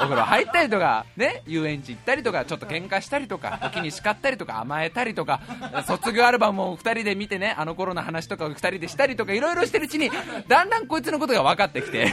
[0.00, 5.40] お風呂入ったりとかね遊園地行ったりとかちょっと喧嘩したりとか時に叱ったりとか甘えたりとか
[5.86, 10.10] 卒業アルバムを2人で見てねあの頃の話とかを2人でしたりとかいろいろしてるうちに
[10.48, 12.06] だんだんこいつのことが分かってきて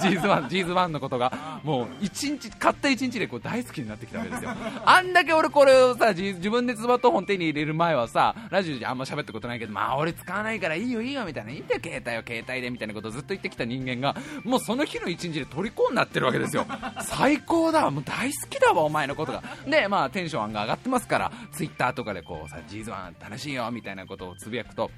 [0.00, 1.58] G'zOne G'zOne のことが。
[1.64, 4.50] もう一日買った1日でこう大好きになってきたわけですよ。
[4.84, 16.66] あんだけ俺これをさ自分でスマートフォン手に入れる前はさラジオであんま喋ったことないけどまあ俺使わないからいいよいいよみたいないいんだよ携帯は携帯でみたいなことをずっと言ってきた人間がもうその日の一日で虜になってるわけですよ。
[17.02, 17.90] 最高だ。
[17.90, 19.42] もう大好きだわお前のことが。
[19.66, 24.90] でまあテンションが上がってますから Twitter とかでこうさ G'zOne 楽しいよみたいなことをつぶやくと、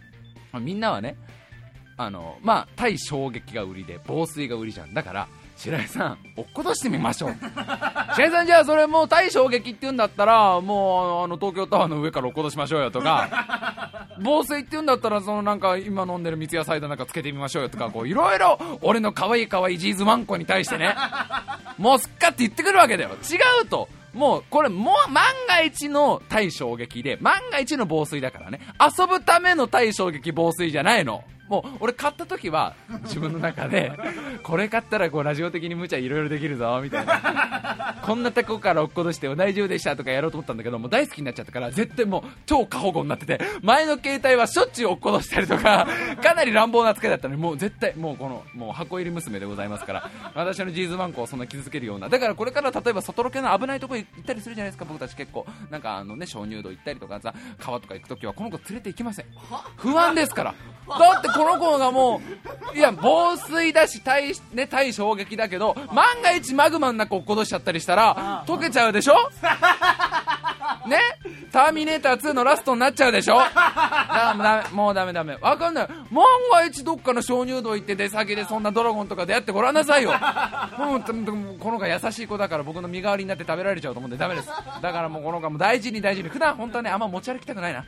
[0.52, 1.16] まみんなはね
[1.96, 4.94] あのまあ対衝撃が売りで防水が売りじゃん。
[4.94, 5.28] だから
[5.60, 7.34] 白井さん落っことしてみましょう。
[8.16, 20.96] 白井さんじゃあそれもう対衝撃って言うんだったらもうあの東京タワーの上から落っことしましょうよとか 防水って言うんだったらそのなんか今飲んでる三ツ矢サイダーなんかつけてみましょうよとかこういろいろ俺の可愛い可愛いジーズワンコに対してね
[21.76, 23.10] もうすっかって言ってくるわけだよ。
[23.10, 23.88] 違うと。
[24.12, 28.60] もうこれもう万が一の対衝撃で万が一の防水だからね。
[28.98, 33.92] 遊ぶための対衝撃防水じゃないのもう俺買った時は自分の中で
[34.42, 37.96] これ買ったらこうラジオ的に無茶いろいろできるぞみたいな。
[38.02, 45.86] こんなとこから落っことして大丈夫でしたとかやろうと思ったんだけども大好きになっちゃったから絶対もう超過保護になってて前の携帯はしょっちゅう落っことしたりとか
[46.22, 52.08] かなり乱暴な扱いだったのにもう絶対もうこのもう箱入り娘でございますから私のジーズマンコをそんな傷つけるような。
[52.08, 55.46] だからこれから例えば外ロケの危ないところ行ったりするじゃないですか僕たち結構。
[55.70, 59.26] なんかあのね鍾乳洞行ったりとかさ川とか行くときはこの子連れて行きません。
[59.76, 60.54] 不安ですから。
[60.88, 62.20] だってこの子がも
[62.74, 69.14] ういや防水だし対,、ね、対衝撃だけど万が一マグマの中落っことしちゃったりしたら溶けちゃうでしょ？
[70.86, 70.98] ね？
[71.50, 73.38] ターミネーター2のラストになっちゃうでしょ？
[73.38, 75.36] だもうダメもうダメダメ。
[75.40, 75.88] わかんない。
[76.10, 80.12] 万が一どっかの鍾乳洞行って出先でそんなドラゴンとか出会ってごらんなさいよ。
[80.78, 81.00] もう
[81.58, 84.48] この子優しい子だから僕の身代わりになって食べられちゃうと思うんでダメです。
[84.82, 86.28] だからもうこの子も大事に大事に。
[86.28, 87.86] 普段本当はねあんま持ち歩きたくないな。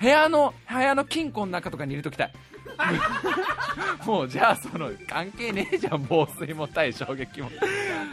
[0.00, 2.32] 部屋の部屋の金庫の中とかに入れときたい
[4.06, 7.50] もうじゃあその関係ねえじゃん防水も対衝撃も。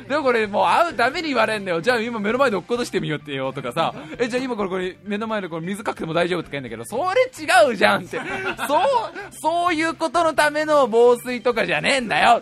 [0.07, 1.81] でもこれもう会うために言われんだよ。
[1.81, 3.93] じゃあ今目の前で落っことしてみようってよとかさ。
[4.17, 6.85] えじゃあ今これこれ目の前でこれ水かけても大丈夫とか言うんだけど。
[6.85, 8.19] それ違うじゃんって。
[8.67, 8.81] そう
[9.41, 12.41] そういうことのための防水とかじゃねえんだよ。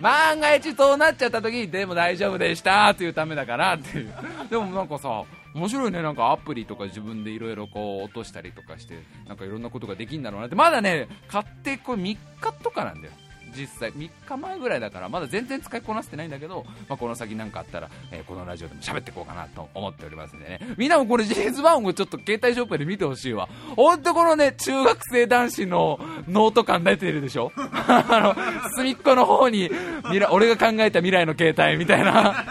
[0.00, 4.12] 万が一そうなっちゃった時にでも大丈夫でしたっていうためだからっていう。
[4.48, 5.22] でもなんかさ
[5.54, 10.54] 面白いねなんかアプリとか自分でいろいろこう落としたりとかしてなんかいろんなことができるんだろうなって。
[10.56, 13.12] まだね買ってこれ3日とかなんだよ。
[13.52, 20.60] 実際3日前ぐらいだからまだ全然使いこなせてないんだけど、まあ、この先何かあったら、えー、このラジオでも喋っていこうかなと思っておりますんでね。
[20.76, 23.48] みんなもこれ GS1 をちょっと携帯ショップで見てほしいわ。
[23.74, 27.50] 本当このね中学生男子のノート感出てるでしょ？
[27.58, 28.36] あ
[28.68, 29.68] の隅っこの方に
[30.04, 32.46] 未来俺が考えた未来の携帯みたいな。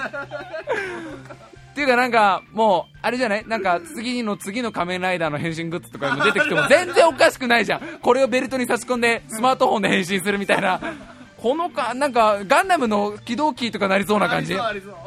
[1.79, 3.47] っていうかなんかもうあれじゃない？
[3.47, 7.81] なんか次の次の仮面ライダーの変身グッズとかにも出てきても全然おかしくないじゃん。
[8.03, 10.81] これをベルトに差し込んでスマートフォンで変身するみたいな。
[11.37, 14.53] このかなんかガンダムの起動キーとかなりそうな感じ。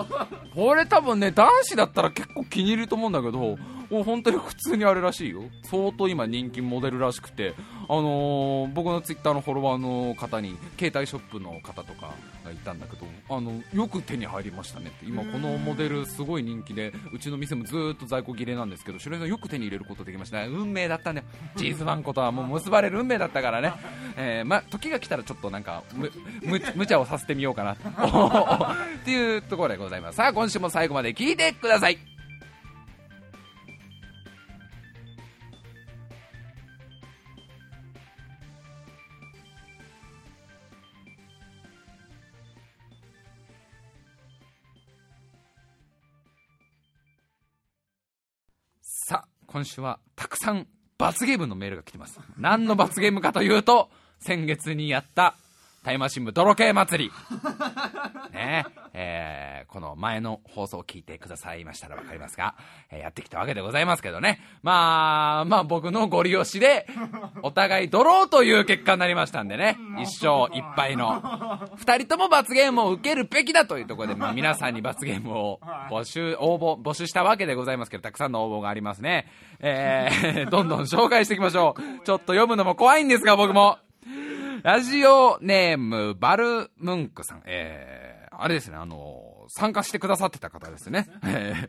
[0.54, 3.58] これ多分ね男子だったら結構気に入ると思うんだけど
[3.92, 5.42] もう本当に普通にあれらしいよ。
[5.64, 7.54] 相当今人気モデルらしくて。
[7.88, 15.04] あのー、僕のツイッターのフォロワーの方に携帯ショップの方とかがいたんだけどあのよく手に入りましたねって。
[15.04, 20.46] 今このモデルすごい人気でうちの店もずっと在庫切れなんですけど白井さんよく手に入れることできましたね。
[20.46, 21.26] 運命だったんだよ
[21.56, 23.74] チーズワンコとはもう結ばれる運命だったからね、
[24.16, 26.10] えー、ま時が来たらちょっとなんかむ
[26.42, 27.76] む無茶をさせてみようかな っ
[29.04, 30.16] ていうところでございます。
[30.16, 32.11] さあ今週も最後まで聞いてください
[49.52, 52.18] 今週はたくさん罰ゲームのメールが来てます。
[52.38, 55.34] 何の罰ゲームかというと、先月にやった
[55.82, 57.10] タイマー新聞泥系祭り。
[58.32, 58.64] ね
[58.94, 62.54] えー、この前の放送を聞いてくださいましたらわかりますが、
[62.90, 64.40] えー、やってきたわけでございますけどね。
[64.62, 66.86] まあ、まあ僕のご利用しで、
[67.42, 69.76] お互いドローという結果になりましたんでね。
[69.98, 71.20] 一勝一敗の。
[71.76, 79.26] 二人とも罰ゲームを受けるべきだというところで、まあ皆さんに罰ゲームを募集、応募、募集したわけでございますけど、たくさんの応募がありますね。
[79.58, 82.04] えー、どんどん紹介していきましょう。
[82.04, 83.78] ちょっと読むのも怖いんですが、僕も。
[84.62, 87.42] ラジオネーム、バルムンクさん。
[87.46, 91.08] えー、あれですね、あの、参加してくださってた方ですね。
[91.26, 91.68] え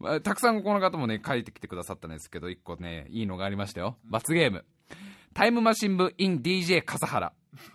[0.00, 3.98] ー、たくさんこの方もね、書いてきてくださったんですけど、一個ね、いいのがありましたよ。
[4.04, 4.64] 罰ゲーム。
[5.34, 7.34] タイムマシン部 in DJ 笠原。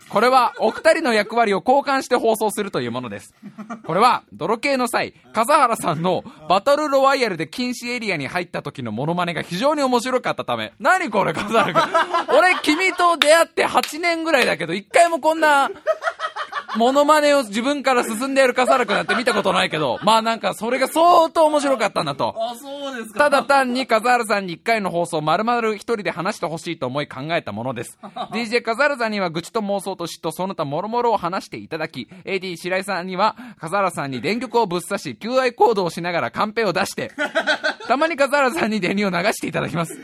[0.09, 3.33] これはお二人の役割を交換して放送するというものです。
[3.85, 12.37] これは泥系の際、笠原さんのバトルロワイヤルで禁止エリアに入った時のモノマネが非常に面白かったため、何これ笠原君。
[12.37, 15.69] 俺君と出会って8年ぐらいだけど、一回もこんな
[16.77, 22.35] モノマネを自分から進んでやる笠原くんなんて見たことないけど、まあなんかそれが相当面白かったんだと。
[22.37, 23.19] あ、そうですか。
[23.19, 27.97] ただ単に笠原さんに一回の放送丸々一人で話してほしいと思い考えたものです。
[28.31, 37.11] DJ 笠原さんには愚痴と妄想と嫉妬その他諸々を話していただき、AD 白井さんには笠原さんに電極をぶっ刺し、求愛行動をしながらカンペを出して、
[37.87, 39.97] たまに笠原さんに電流を流していただきます。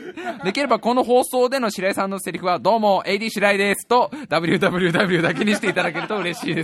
[0.44, 6.63] できればこの放送での白井さんのセリフは、どうも AD 白井ですと、www だけにしていただけると嬉しいで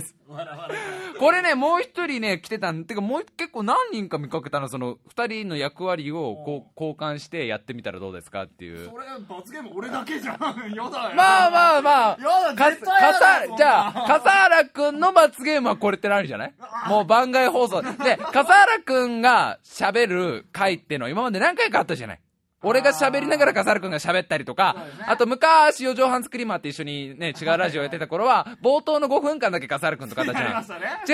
[1.19, 8.89] これね、もう一人ね、来てたん、てかもう結構何人か見かけたの、その、二人の役割をこう交換してやってみたらどうですかっていう。
[8.89, 10.35] それ、罰ゲーム俺だけじゃん。
[10.35, 10.89] やだよ。
[11.15, 12.17] まあまあまあ。
[12.19, 13.11] やだ、絶対や
[13.49, 16.53] だじゃあ、笠原くんの罰ゲームはこれってなるじゃない？
[16.87, 17.81] もう番外放送。
[17.81, 22.19] で、笠原くんが喋る回っての今まで何回かあったじゃない？
[22.63, 24.75] 俺が喋りながら笠原くんが喋ったりとか、
[25.07, 30.59] あと昔、四畳半スクリーマーって一緒にね、違うラジオやってた頃は、冒頭の5分間だけ笠原くんと形じゃ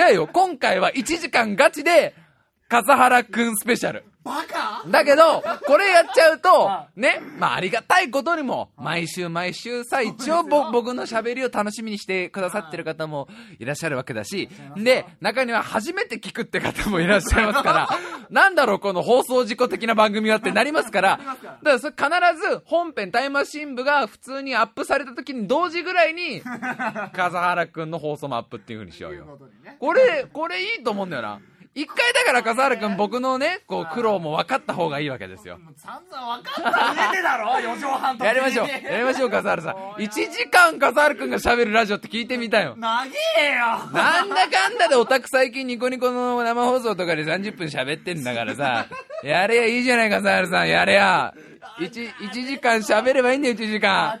[0.04, 0.10] ん。
[0.10, 2.14] 違うよ、今回は1時間ガチで、
[2.68, 4.04] 笠原くんスペシャル。
[4.22, 4.84] バカ？
[4.90, 13.26] だけど、これやっちゃうとは、ね、まあありがたいことにも、毎週毎週さ、一応ぼ僕の喋りを楽しみにしてくださってる方も
[13.58, 17.88] いらっしゃるわけだし、で、中には初めて聞くって方もいらっしゃいますから、
[18.28, 26.42] なんだろうこの放送事故的な番組はってなりますから、だからそれ必ず本編タイムマシン部が普通にアップされた時に同時ぐらいに、
[27.16, 29.38] 笠原くんの放送もアップっていう風にしようよ。
[29.78, 31.40] これ、これいいと思うんだよな。
[31.78, 35.60] 一回だから笠原くん僕のね、こう苦労も分かった方がいいわけですよ。
[35.76, 38.66] 散々分かった上でだろ4畳半とやりましょう。
[38.90, 39.74] やりましょう、笠原さん。
[40.02, 42.74] 1時間笠原くんが喋るラジオって聞いてみたよ。
[42.76, 43.06] 長
[43.38, 43.60] えよ
[43.92, 48.86] なんだかんだでオタク最近ニコニコの生放送とかで30分喋ってんだからさ、
[49.22, 51.32] やれやいいじゃない笠原さん、やれや。
[51.78, 54.18] 1、1時間喋ればいいんだよ、1時間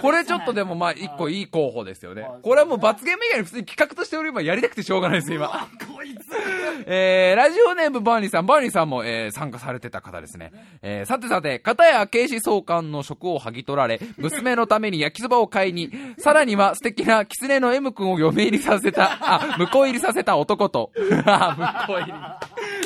[0.00, 2.26] これちょっとでもまあ一個いい候補ですよね。
[2.42, 5.48] これはもう罰ゲーム以外に普通に企画としておればやりたくてしょうがないです、今。
[5.48, 6.30] こいつ
[6.86, 10.52] えー、ラジオネームバーニーさん、バーニーさんも、えー、参加されてた方ですね。
[10.82, 20.90] えー、さてさて、片や警視総監の職を剥ぎ取られ、娘のために焼きそばを買いに、 さらには素敵な狐の M 君を嫁入りさせた、あ、向こう入りさせた男と、
[21.26, 22.12] あ、向こう入り。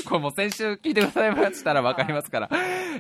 [0.05, 2.51] これもう先週聞いてくださいましたらわかりますから。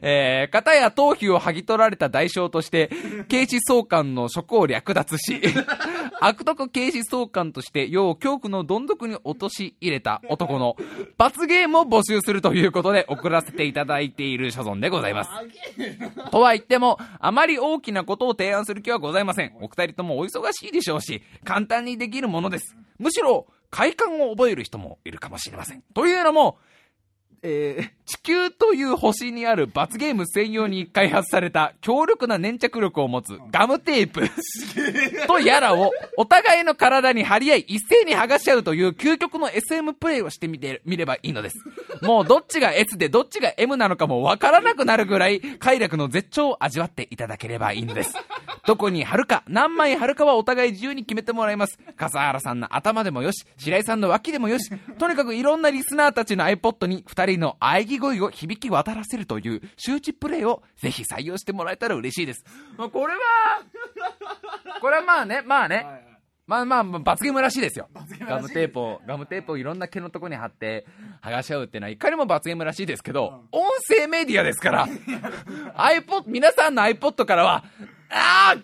[0.01, 2.89] えー、片や頭皮を剥ぎ取られた代償として、
[3.27, 5.43] 警視総監の職を略奪し、
[6.21, 10.77] 悪徳警視総監として世を恐怖のどん底に落とし入れた男の
[11.19, 15.31] 罰ゲームを募集するということで送らせていただいている所存でございます。
[16.31, 19.57] とは言っても、あまり大きなことを提案する気はございません。
[19.61, 22.77] お二人ともお忙しいでしょうし、簡単にできるものです。
[23.01, 25.83] むしろ、快感を覚える人もいるかもしれません。
[25.95, 26.59] というのも、
[27.45, 34.29] えー 地球という星にある罰ゲーム専用に開発された強力な粘着力を持つガムテープ
[35.27, 41.57] とやらをお互いの体に貼り合い一斉に剥がし合うという究極の SM プレイをしてみてみればいいのです。
[42.03, 48.13] もうどっちが S でどっちが M なのかもわからなくなるぐらい快楽の絶頂を味わっていただければいいのです。
[48.67, 51.79] どこに貼るか、何枚貼るかはお互い自由に決めてもらいます。
[51.97, 62.45] 笠原さんの頭でもよし、白井さんの脇でもよし、とにかくいろんなリスナーたちの iPod に二人の喘ぎ声を響き渡らせるという周知プレイをぜひ採用してもらえたら嬉しいです。
[62.77, 63.21] まあ、これは、
[64.81, 65.87] これはまあね、まあね、
[66.47, 67.89] まあまあ、まあ罰ゲームらしいですよ。
[68.29, 70.87] ガムテープを、ガムテープをいろんな毛のとこに貼って
[71.23, 74.87] 剥がし合うっていうのは、いかにも罰ゲームらしいですけど、音声メディアですから、
[75.77, 77.65] iPod、皆さんの iPod からは、
[78.11, 78.63] あー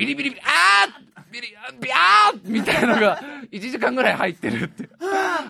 [0.00, 3.20] ビリビリビリ、あービリ、ビあーみたいなのが
[3.52, 4.88] 1時間ぐらい入ってるって。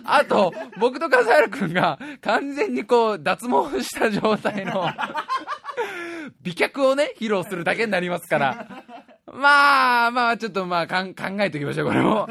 [0.03, 4.89] あと、僕と笠原くんが完全にこう脱毛した状態の
[6.41, 8.83] 美脚をね、披露するだけになりますから。
[9.31, 12.27] まあ、まあ、ちょっとまあ、かん考えておきましょう、これも。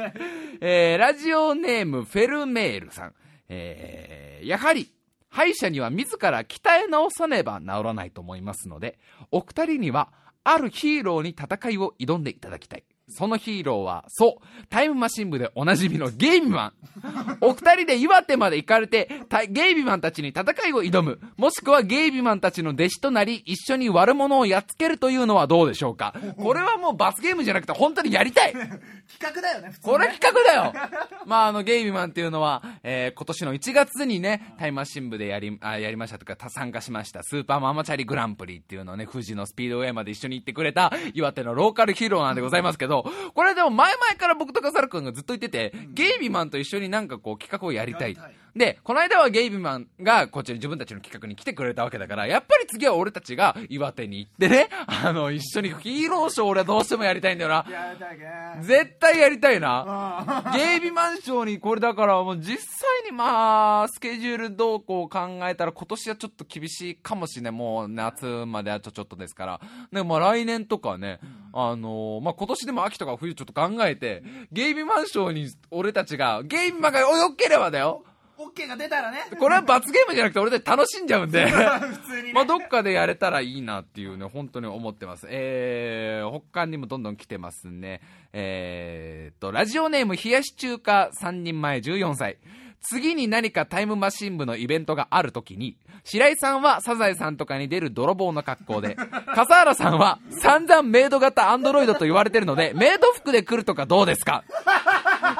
[0.60, 3.14] えー、ラジオネーム、フェルメールさん。
[3.48, 4.92] えー、やはり、
[5.30, 8.98] 歯医者には自ら鍛え直さねば治らないと思いますので、
[9.30, 10.12] お二人には、
[10.44, 12.84] あるヒーローに戦いを挑んでいただきたい。
[13.10, 16.72] そのヒーローは、そう、タイムマシン部でおなじみのゲイビマン。
[17.40, 21.20] お二人で岩手まで行かれて、たゲイビマンたちに戦いを挑む。
[21.36, 26.14] もしくはゲイビマンたちの弟子となり、一緒に悪者をやっつけるというのはどうでしょうか。
[26.38, 28.52] これはもう罰ゲームじゃなくて、本当にやりたい。
[29.10, 30.72] 企画だよね普通これ企画だよ
[31.26, 42.99] まあ、あの、ゲイビマンっていうのは、えー今年の1月にね、タイムマシン部でやり、あやりましたとか、た参加しました、スーパーママチャリグランプリっていうのをね、富士のスピードウェイまで一緒に行ってくれた、岩手のローカルヒーローなんでございますけど、
[43.34, 48.16] これでも前々から僕と笠原くんがずっと言ってて、ゲイビマンと一緒になんかこう企画をやりたい。
[48.54, 57.66] で、この間はゲイビマンがこっちに自分たちの企画に来てくれたわけだから、やっぱり次は俺たちが岩手に行ってね、あの、一緒にヒーローショー俺はどうしてもやりたいんだよな。
[57.70, 58.26] やりたいね
[58.62, 59.84] 絶対やりたいな。
[59.86, 67.52] あ ゲイビマンショーにこれだからもう実際にまあ、スケジュールどうこう考えたら今年はちょっと厳しいかもしれない。
[67.52, 69.60] もう夏まであとちょっとですから。
[69.92, 71.20] でもまあ来年とかね、
[71.52, 77.04] あのーまあ今年でも秋とか冬ちょっと考えて、ゲイビマンショーに俺たちが、ゲイビマンが泳
[77.36, 78.04] ければだよ。
[78.42, 81.46] オッケーが出たらねこれは罰ゲームじゃなくて俺たち楽しんじゃうんで。
[81.50, 85.26] 普通にねまあ、どっかでやれたらいいなっていうね、本当に思ってます。
[85.28, 88.00] えー、他にもどんどん来てますね。
[88.32, 92.38] えーと、ラジオネーム冷やし中華3人前14歳。
[92.82, 98.96] 次に何かタイムマシン部のイベントがあるときに、白井さんはサザエさんとかに出る泥棒の格好で、
[99.34, 104.44] 笠原さんは散々メイド型アンドロイドと言われてるので、メイド服で来るとかどうですか？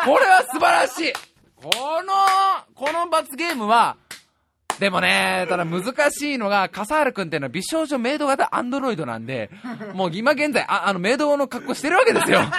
[0.05, 1.13] これは素晴らしい
[1.63, 1.69] こ
[2.03, 2.15] の、
[2.75, 3.97] この罰ゲームは、
[4.79, 9.51] でもね、ただ難しいのが、笠原くんっていうのは美少女メイド型アンドロイドなんで、
[9.93, 12.41] もう今現在、ああのメイドの格好してるわけですよ。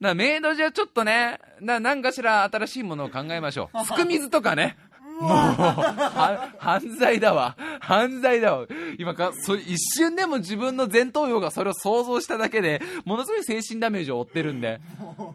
[0.00, 3.78] なメイドじゃちょっとね、な、なんかしら新しいものを考えましょう。
[3.86, 4.76] すく水とかね。
[5.22, 7.56] もう、は犯罪だわ。
[7.80, 8.66] 犯罪だわ。
[8.98, 14.80] 今か、そ一瞬でも自分の前頭葉がそれを想像しただけで、ものすごい精神ダメージを負ってるんで。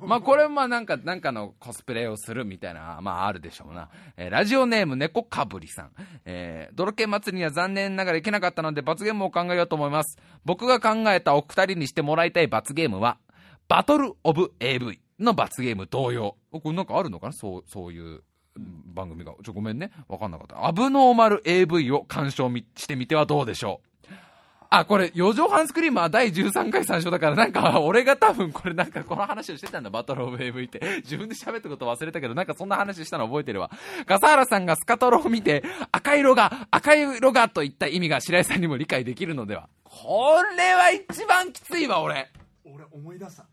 [0.05, 3.89] まあこれまあなんか、なんかのコスプレをするみたいな、まああるでしょうな。
[4.15, 5.91] えーラジオネーム猫かぶりさん。
[6.25, 10.17] えー、泥系祭りには残念ながら行けなかったので罰ゲームを考えようと思います。
[10.45, 13.17] 僕が考えたお二人にしてもらいたい罰ゲームは、
[13.67, 16.35] バトルオブ AV の罰ゲーム同様。
[16.51, 17.33] これなんかあるのかな？
[17.33, 18.21] そう、そういう
[18.93, 19.33] 番組が。
[19.43, 19.91] ちょ、ごめんね。
[20.07, 20.65] わかんなかった。
[20.65, 23.87] アブノーマル AV を鑑賞してみてはどうでしょう
[24.69, 30.81] あ、これ、四畳半スクリーマー第13回参照だから、なんか、俺が多分これなんかこの話をしてたんだ、バトルオブ AV って。
[31.03, 33.71] 自分で喋ったこと忘れたけど、なんかそんな話したの覚えてるわ。
[34.05, 39.69] 笠原さんがスカトロを見て、赤色が、赤色がといった意味が白井さんにも理解できるのでは。
[39.83, 42.29] これは一番きついわ、俺。
[42.73, 43.45] 俺思い出した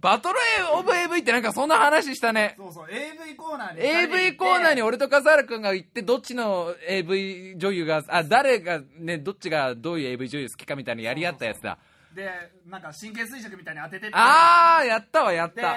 [0.00, 0.38] バトル
[0.74, 2.54] オブ AV ってなんかそんな話したね。
[2.58, 11.78] そうそう AV コーナーに AV コーナーに俺と笠原くんが行って、どっちの AV 女優が、あ、誰がね、どっちがどういう AV 女優好きかみたいなやり合ったやつだ。
[12.14, 12.30] で
[12.66, 15.74] なんか神経衰弱みたいに当ててってあー、やったわ、やっでた。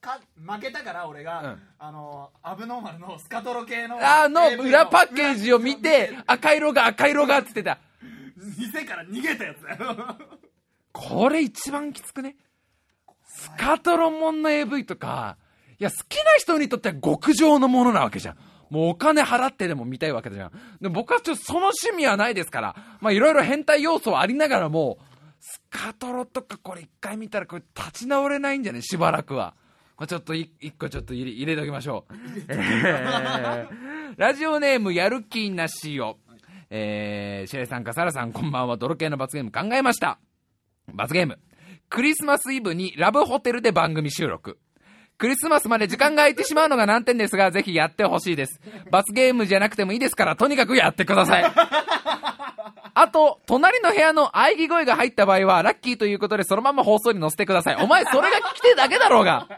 [0.00, 7.78] か負けたから俺が、うんあのアブノーマルのスカトロ系のあの裏パッケージを見て、赤色が赤色がって言ってた。
[8.58, 10.16] 店から逃げたやつだよ
[10.98, 12.36] これ一番きつくね？
[13.26, 15.36] スカトロモンの AV とか、
[15.78, 18.36] いや、好きな人にとっては極上のものなわけじゃん。
[18.70, 20.52] もうお金払ってでも見たいわけじゃん。
[20.80, 24.98] で僕はちょっとその趣味はないですから、まあいろいろ変態要素はありながらも、
[25.38, 28.80] スカトロとかこれ一回見たらこれ立ち直れないんじゃね？
[28.80, 29.54] しばらくは。
[29.98, 32.14] まあ、ちょっとい一個ちょっと入れ入れときましょう。
[32.48, 32.54] え
[34.14, 36.18] ーラジオネームやる気なしよ。
[36.70, 38.76] えー、シェイさんかサラさんこんばんは。
[38.78, 40.18] 泥系の罰ゲーム考えました。
[40.92, 41.38] 罰ゲーム。
[41.88, 44.58] クリスマスイブにラブホテルで番組収録。
[45.18, 48.60] クリスマスまで時間が空いてしまうのが難点ですが、ぜひやってほしいです。
[48.90, 51.44] 罰ゲームじゃなくてもいいですから、とにかくやってください。
[52.98, 57.76] あと、隣の部屋の喘ぎ声が入った場合は、ラッキーということでそのまま放送に載せてください。
[57.76, 59.48] お前、それが聞きてえだけだろうが。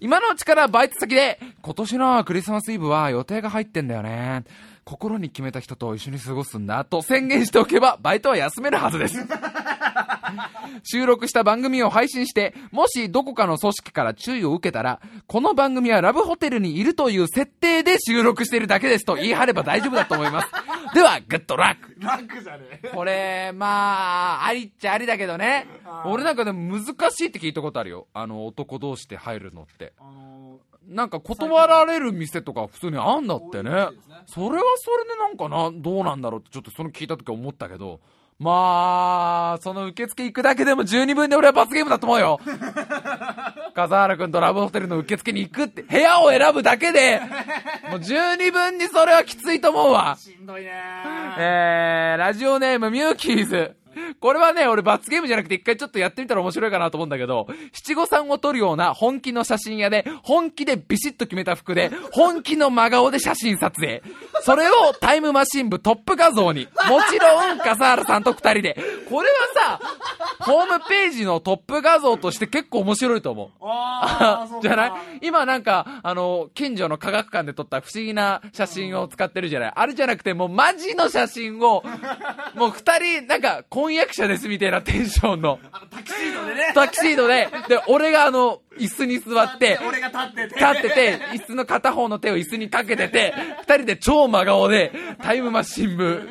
[0.00, 4.44] 今のうちからバイト先で、今年のクリスマスイブは予定が入ってんだよね。
[4.84, 9.18] 心に決めた人と一緒に過ごすんだと宣言しておけば、バイトは休めるはずです。
[10.82, 20.48] 収録した番組を配信して、もしどこかの組織から注意を受けたら、この番組はラブホテルにいるという設定で収録しているだけですと言い張れば大丈夫だと思います。
[20.94, 25.66] では、 Good luck luck じゃねえこれ、まあ、ありっちゃありだけどね
[26.04, 28.06] 俺なんかでも難しいって聞いたことあるよ。
[28.14, 29.92] あの、男同士で入るのって。
[29.98, 33.70] あのなんか断られる店とか普通にあんだってね。
[34.26, 38.00] それはそれでなんかな、どうなんだろうってちょっとその聞いた時思ったけど、
[38.38, 42.38] まあ、その受付行くだけでも十二分で俺は罰ゲームだと思うよ。
[43.74, 47.20] 笠原くんとラブホテルの受付に行くって、部屋を選ぶだけで、
[47.90, 50.16] もう十二分にそれはきついと思うわ。
[50.20, 50.70] しんどいね
[51.38, 53.74] えー、ラジオネームミューキーズ。
[54.20, 64.02] これはね、俺罰ゲームじゃなくて一回ちょっとやってみたら面白いかなと思うんだけど、七五三を撮るような本気の写真屋で、本気でビシッと決めた服で、本気の真顔で写真撮影。
[64.42, 68.76] それをタイムマシン部トップ画像に、もちろん笠原さんと二人で。
[69.08, 69.80] これはさ、
[70.40, 73.50] ホームページのトップ画像として結構面白いと思う。
[73.62, 74.92] ああ じゃない？
[75.22, 79.72] 今なんか、あの、近所の科学館で撮った不思議な写真を使ってるじゃない？
[79.74, 81.82] あれじゃなくて、もうマジの写真を、
[82.54, 86.72] もう二人、なんか、婚約者ですみたいなテンションの、あのタキシードでね。
[86.74, 90.54] タキシードで、で、俺があの、椅子に座って、俺が立ってて。
[90.54, 96.28] 立ってて、椅子の片方の手を椅子にかけてて、二人で超真顔で、タイムマシン部。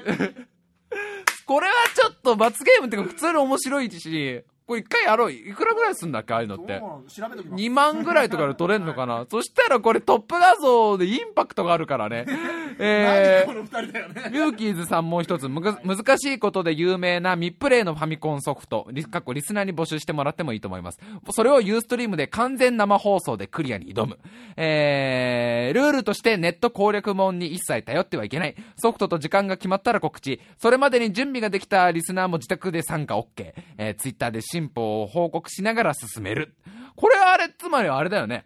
[1.46, 5.32] これはちょっと罰ゲームっていうか普通に面白いし、これ一回やろう。
[5.32, 6.96] いくらぐらいすんだっけああいうのってどうな。
[6.96, 9.26] の調べときます2万ぐらいとかで撮れんのかな？
[9.30, 12.26] そしたらこれトップ画像でインパクトがあるからね。
[12.78, 21.00] えー何この二人だよねミューキーズさんもう一つ、むか難しいことで有名なミップレイのファミコンソフト、リ過去リスナーに募集してもらってもいいと思います。
[21.32, 24.20] それをユーストリームで完全生放送でクリアに挑む。
[24.58, 28.56] えー、ルールとしてネット攻略門に一切頼ってはいけない。
[28.78, 30.42] ソフトと時間が決まったら告知。
[30.58, 33.54] それまでに準備ができたリスナーも自宅で参加 OK。
[33.78, 36.56] えー、ツイッターで進歩を報告しながら進める。
[36.96, 38.46] これあれ、つまりあれだよね。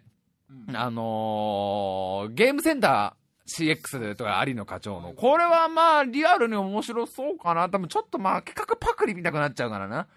[0.74, 5.12] あのー、ゲームセンター CX とか有野課長の。
[5.12, 7.68] これはまあ、リアルに面白そうかな。
[7.70, 10.08] 多分ちょっとまあ、企画パクリ見たくなっちゃうからな。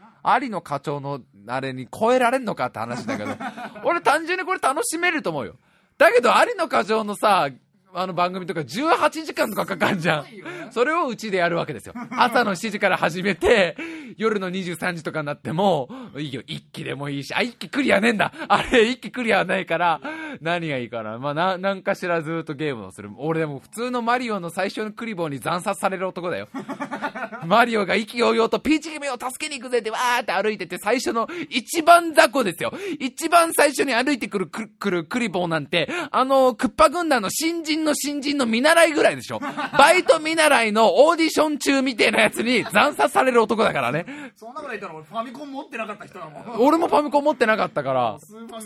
[0.42, 3.36] 有野課長のあれに超えられんのかって話だけど。
[3.86, 5.56] 俺単純にこれ楽しめると思うよ。
[6.00, 7.50] だけど、有野課長のさ、
[7.94, 10.26] あの番組とか18時間とかかかんじゃん。
[10.72, 11.94] それをうちでやるわけですよ。
[12.12, 13.78] 朝の7時から始めて、
[14.18, 18.32] 夜の23時とかになっても、いいよ、一期でもいいし、あ、一期クリアねえんだ。
[18.48, 20.02] あれ、一期クリアはないから、
[20.42, 21.18] 何がいいかな。
[21.18, 23.10] まあ、な、なんかしらずっとゲームをする。
[23.18, 26.48] 俺でも普通のマリオの最初のクリボーに惨殺される男だよ。
[27.46, 32.74] マリオが意気揚々とピーチ姫を助けに行くぜってわーって歩いてて、最初の一番雑魚ですよ。
[33.00, 39.40] 一番最初に歩いてくるくくるクリボーなんて、あの、クッパ軍団の新人の新人の見習いぐらいでしょ。
[39.78, 44.06] バイト見習いのオーディション中みたいなやつに惨殺される男だからね。
[44.36, 46.66] そんなこと言ったら俺ファミコン持ってなかった人だもん。
[46.66, 48.18] 俺もファミコン持ってなかったから。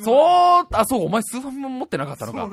[0.03, 2.49] そう、あ、そう、お前スーファミも持ってなかったのか。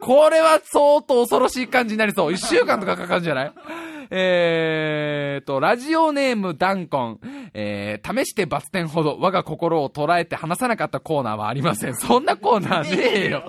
[0.00, 2.32] これは相当恐ろしい感じになりそう。
[2.32, 3.52] 一週間とかかかるんじゃない？
[4.10, 7.18] えーと、ラジオネームダンコン。
[7.54, 11.94] えー、試してバツ点ほど我が心を捉えて話さなかったコーナーはありません。
[11.94, 13.42] そんなコーナーねえよ。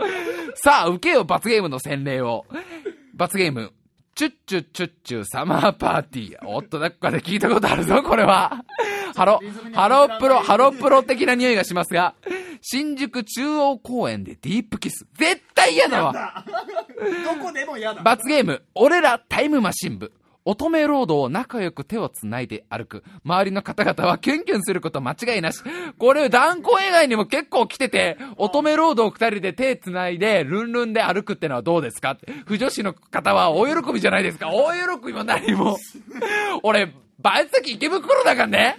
[0.62, 2.46] さあ、受けよ罰ゲームの洗礼を。
[3.14, 3.72] 罰ゲーム。
[4.14, 6.38] チュッチュッチュッチュサマーパーティー。
[6.46, 8.66] おっと、どっかで聞いたことあるぞ、これは。
[9.16, 9.40] ハロ、
[9.74, 12.16] ハロプロ、ハロプロ的な匂いがしますが、
[12.62, 15.08] 新宿中央公園でディープキス。
[15.14, 16.44] 絶対嫌だわ。
[17.24, 18.02] どこでも嫌だ。
[18.04, 20.12] 罰ゲーム、俺らタイムマシン部。
[20.50, 23.04] 乙女ロードを仲良く手を繋いで歩く。
[23.24, 25.62] 周りの方々はキュンキュンすること間違いなし。
[26.00, 32.18] これ、断交以外にも結構来てて、乙女ロードを二人で手繋いで、ルンルンで歩くってのはどうですか？
[32.48, 34.50] 不女子の方は大喜びじゃないですか。
[34.52, 35.78] 大喜びも何も。
[36.64, 38.78] 俺、バイト先池袋だからね。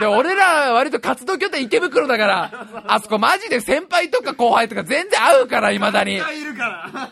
[0.00, 6.14] で、俺ら割と活動拠点池袋だから、あそこマジで先輩とか後輩とか全然会うから、未だに。
[6.14, 7.10] いるから。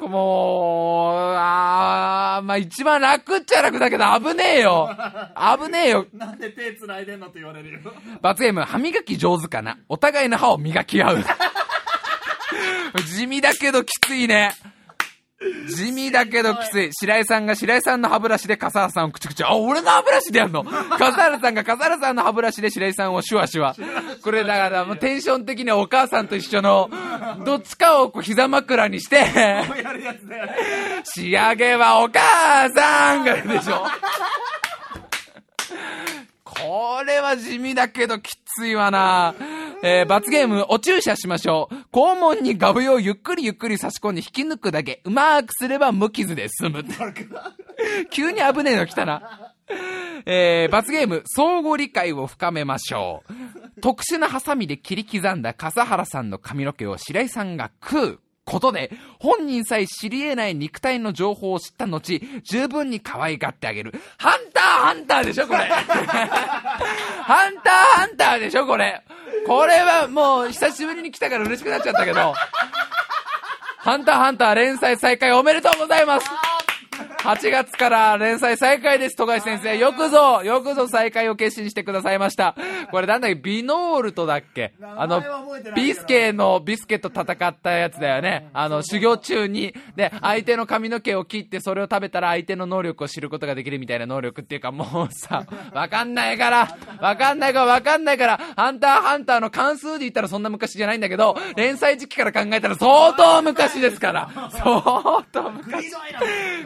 [0.00, 4.90] もう、あー、まあ一番楽っちゃ楽だけど危ねえよ。
[5.58, 6.06] 危ねえよ。
[6.12, 7.78] なんで手繋いでんのって言われるよ。
[8.20, 11.24] 罰ゲーム、歯磨き上手かなお互いの歯を磨き合う。
[13.16, 14.54] 地味だけどきついね。
[15.68, 16.90] 地味だけどきつい。
[16.92, 19.44] 白井さんが白井さんの歯ブラシで笠原さんをくちくち。
[19.44, 20.64] あ、俺の歯ブラシでやんの？
[20.98, 23.74] 笠原さんが笠原さんの歯ブラシで白井さんをシュワシュワ。
[24.22, 26.88] これだからもうテンション的にはお母さんと一緒の、
[27.44, 29.26] どっちかをこう膝枕にして。
[31.04, 33.86] 仕上げはお母さんがでしょ
[36.56, 39.34] これは地味だけどきついわな。
[39.82, 41.74] えー罰ゲーム、お注射しましょう。
[41.92, 45.02] 肛門にガブをゆっくりゆっくり差し込んで引き抜くだけ。
[45.04, 46.84] うまくすれば無傷で済む。
[48.10, 49.52] 急に危ねえの来たな。
[50.24, 53.80] えー罰ゲーム、相互理解を深めましょう。
[53.82, 58.20] 特殊なハサミで切り刻んだ笠原さんの髪の毛を白井さんが食う。
[58.46, 63.92] ことで、本人さえ知り得ない肉体の情報を知った後、十分に可愛がってあげる。
[64.18, 65.64] ハンターハンターでしょ、これ。
[65.66, 69.02] ハンターハンターでしょ、これ。
[69.48, 72.34] これはもう、久しぶりに来たから嬉しくなっちゃったけど、
[73.78, 76.45] ハンターハンター連載再開おめでとうございます
[77.26, 79.76] 8月から連載再開です、富樫先生。
[79.76, 82.54] よくぞ、よくぞ再開を決心してくださいました。
[82.92, 84.72] これなんだっけ、ビノールとだっけ？
[84.96, 85.22] あの
[85.74, 88.48] ビスケの、ビスケと戦ったやつだよね。
[88.52, 104.30] あの、修行中に、で、相手の髪の毛を切ってそれを食べたら相手の能力を知ることができるみたいな能力っていうかもうさ、わかんないから、わかんないからわかんないから、ハンターハンターの関数で言ったらそんな昔じゃないんだけど、連載時期から考えたら相当昔ですから。
[104.52, 105.90] 相当昔。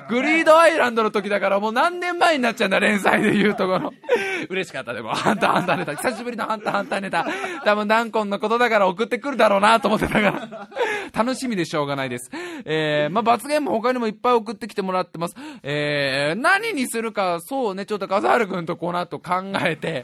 [0.09, 3.93] グリードドアイランドの時だからもう何年前になっちゃうんだ、連載で言うところ。
[4.51, 5.95] 嬉しかったでも、ハンターハンターネタ。
[5.95, 7.25] 久しぶりのハンターハンターネタ。
[7.65, 10.69] 多分ダンコンのことだから送ってくるだろうなと思ってたから。
[11.15, 12.31] 楽しみでしょうがないです。
[12.65, 15.37] えー、まあ、罰ゲーム他にもいっぱい送ってきてもらってます。
[15.63, 20.03] えー、何にするか、そうね、ちょっと笠原くんとこの後考えて。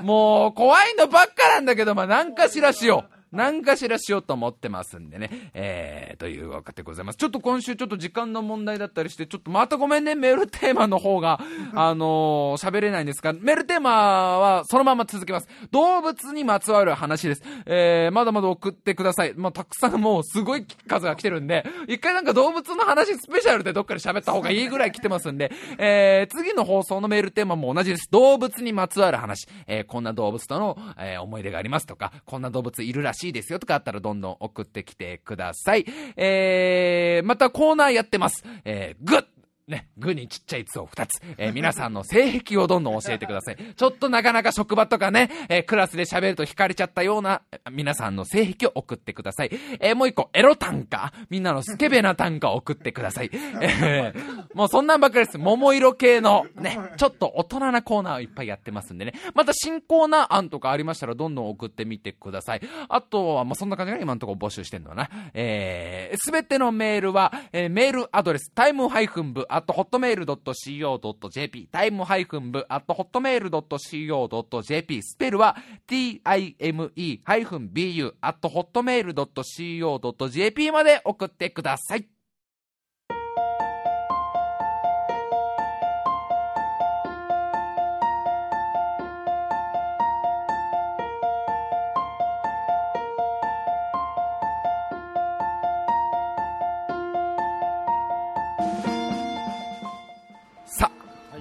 [0.00, 3.21] もう、怖いのばっかなんだけど、まあ、何かしらしよう。
[3.32, 5.50] 何かしらしようと思ってますんでね。
[5.54, 7.16] えー、というわけでございます。
[7.16, 11.40] ちょっと今週ちょっと時間の問題だったりして、ちょっとまたごめんね、メールテーマの方が、
[11.74, 15.48] あのー喋れないんですが、メールテーマはそのまま続けます。
[15.70, 17.42] 動物にまつわる話です。
[17.66, 19.34] えー、まだまだ送ってください。
[19.34, 28.08] まあ、たくさんもうすごい数が来てるんで、一回なんか動物の話スペシャルでどっかで喋った方がいいぐらい来てますんで、えー、次の放送のメールテーマも同じです。
[28.10, 29.48] 動物にまつわる話。
[29.66, 35.86] えー、こんな動物との、えー思い出がありますとか、こんな動物いるらしいですよとかあったらどんどん送ってきてください。
[36.16, 38.42] えー、またコーナーやってます。
[38.64, 39.24] えー、グッ
[39.72, 43.56] ね、グにちっちゃい「つ」を2つ、えー皆さんの性癖をどんどん教えてください。
[43.74, 49.50] ちょっとなかなか職場とかね、えークラスで喋ると惹かれちゃったような、皆さんの性癖を送ってください。
[49.80, 51.12] えーもう一個、エロ短歌。
[51.30, 53.30] みんなのスケベな短歌を送ってください。
[53.60, 55.38] えーもうそんなんばっかりです。
[55.38, 59.14] 桃色系の、ね、ちょっと大人なコーナーをいっぱいやってますんでね。
[59.34, 62.60] また新コーナー案とかありましたらどんどん送ってみてください。
[62.88, 65.08] あとは、まあ、そんな感じが今のところ募集してんのかな。
[65.34, 75.56] えー、すべてのメールは、えーメールアドレス、タイムハイフン部、と、ホットメール .co.jp、タイムハイフン部、あと、ホットメール .co.jp、スペルは、
[75.88, 82.11] time ハイフン bu、あと、ホットメール .co.jp まで送ってください。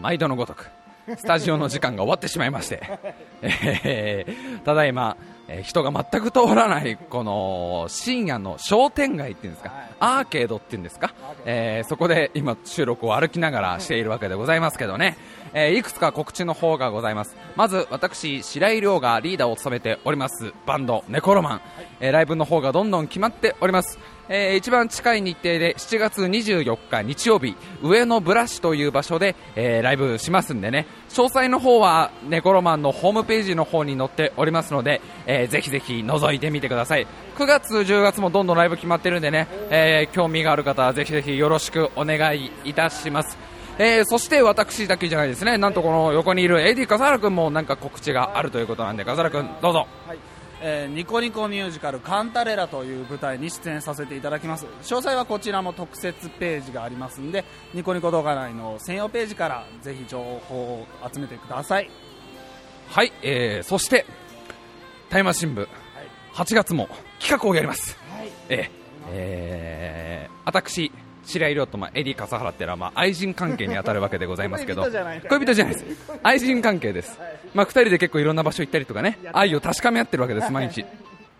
[0.01, 0.69] 毎度のごとく、
[1.17, 2.81] スタジオの時間が終わってしまいまして、
[3.41, 11.13] えーただいま、えー人が全く通らない、この深夜の商店街っていうんですか、アーケードっていうんですか、
[11.45, 15.17] えーそこで今、収録を歩きながらしているわけでございますけどね、
[15.53, 17.35] えーいくつか告知の方がございます。
[17.55, 21.61] まず、私、白井亮がリーダーを務めております、バンド、ネコロマン、
[21.99, 23.99] えーライブの方がどんどん決まっております。
[24.33, 30.87] えー一番近い日程で7月24日日曜日上野ブラシという場所で、えーライブしますんでね。
[31.09, 37.07] 詳細の方はネコロマンのホームページの方に載っておりますので、えーぜひぜひ覗いてみてください。
[37.35, 43.37] 9月10月もどんどんライブ決まってるんでね、えー興味がある方はぜひぜひよろしくお願いいたします。
[43.79, 45.57] えーそして私だけじゃないですね。
[45.57, 49.87] なんとこの横にいる AD 笠原君もなんか告知があるということなんで笠原君どうぞ。
[50.07, 50.17] はい。
[50.61, 54.65] えーニコニコミュージカル「カンタレラ」という舞台に出演させていただきます。
[54.65, 57.43] 詳細はこちらも特設ページがありますんで
[57.73, 61.89] ニコニコ動画内の専用ページからぜひ情報を集めてください。
[62.89, 64.05] はい、えー、そして
[65.09, 65.67] タイマー新聞
[66.33, 66.89] 8月も
[67.19, 67.97] 企画をやります、
[68.49, 68.69] えー
[69.09, 70.91] えー私
[71.25, 74.83] 白井亮と、まあ、エディ笠原っていうのは、まあ、愛人関係に当たるわけでございますけど
[75.29, 75.73] 恋人じゃない。
[75.73, 75.85] です。
[76.23, 77.19] 愛人関係です、
[77.53, 80.85] まあ、2人で結構いろんな場所行ったりとかね愛を確かめ合ってるわけです毎日。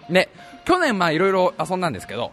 [0.10, 0.30] ね
[0.66, 2.32] 去年まあいろいろ遊んだんですけど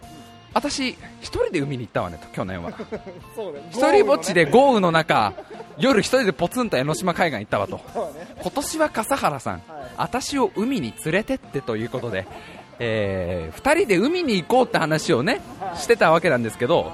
[0.55, 0.91] 私
[1.21, 2.73] 一人で海に行ったわねと去年は。
[3.71, 5.35] 一人ぼっちで豪雨の中
[5.79, 7.81] 夜一人でポツンと江ノ島海岸行ったわと。
[8.43, 9.63] 今年は笠原さん、
[9.97, 12.27] 私を海に連れてってということで、
[12.81, 15.41] え2人で海に行こうって話をね
[15.77, 16.93] してたわけなんですけど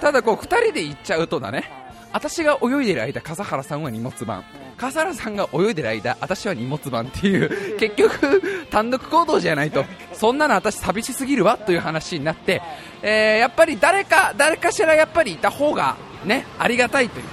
[0.00, 1.70] ただこう2人で行っちゃうとだね。
[2.12, 4.44] 私が泳いでる間笠原さんは荷物番。
[4.76, 9.84] 笠原さんが泳いでる間私は荷物番っていう結局単独行動じゃないと。
[10.12, 12.62] そんなの私寂しすぎるわという話になって、
[13.02, 17.24] えーやっぱり誰か誰かしらやっぱりいた方がねありがたいという。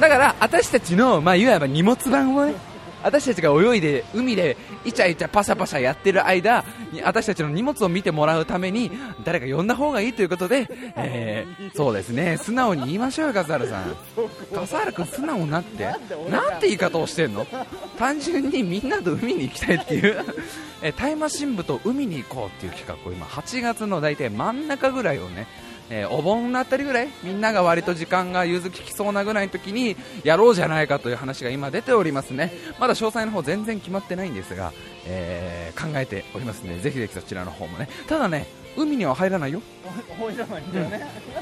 [0.00, 2.54] だから私たちの、まあ、いわば荷物番をね
[3.02, 8.90] 私たちが泳いで海でイチャイチャパシャパシャやってる間に私たちの荷物を見てもらうために
[9.24, 12.36] 誰か呼んだ方がいいということで、 えーそうですね。
[12.38, 13.96] 素直に言いましょうよ笠原さん。
[14.54, 15.84] 笠原君素直になって。
[16.30, 17.46] なんて言い方をしてんの？
[17.98, 20.24] 単純にみんなと海に行きたいっていう。
[20.82, 25.46] えータイマー新聞と海に行こうっていう企画を今8月の大体真ん中ぐらいをね
[25.94, 32.50] えーお盆のあたりぐらいみんなが割と時間が融通ききそうなぐらいの時にやろうじゃないかという話が今出ておりますね。
[32.80, 34.72] まだ詳細の方全然決まってないんですが、
[35.06, 37.88] えー考えておりますのでぜひぜひそちらの方もね。
[38.06, 39.60] ただね海には入らないよ。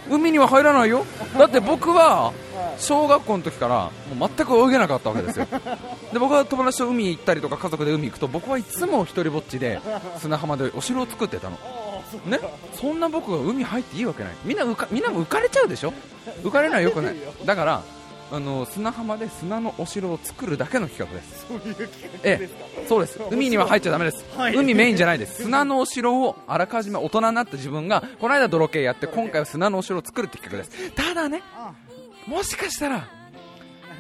[0.09, 1.05] 海には入らないよ。
[1.39, 2.33] だって僕は
[2.79, 5.47] 小学校の時からもう全く泳げなかったわけですよ。
[6.13, 9.81] で僕は友達と海行ったりとか家族で海行くと僕はいつも一人ぼっちで
[10.19, 11.59] 砂浜でお城を作ってたの
[12.27, 12.39] ね、
[12.75, 14.33] そんな僕が海入っていいわけない。
[14.45, 15.93] みんな浮かみんなも浮かれちゃうでしょ？
[16.43, 17.17] 浮かれないよくない。
[17.45, 17.83] だから
[18.33, 21.47] あの砂浜で砂のお城を作るだけの企画です。
[21.49, 23.21] そういう企画えですか、え、そうです。
[23.31, 24.55] 海には入っちゃだめです、はい。
[24.57, 25.43] 海メインじゃないです。
[25.43, 30.91] 砂のお城をあらかじめ大人になった自分がこの間泥系やって今回は砂のお城を作るって企画です。
[30.93, 31.73] ただねあ。
[32.27, 33.09] もしかしたら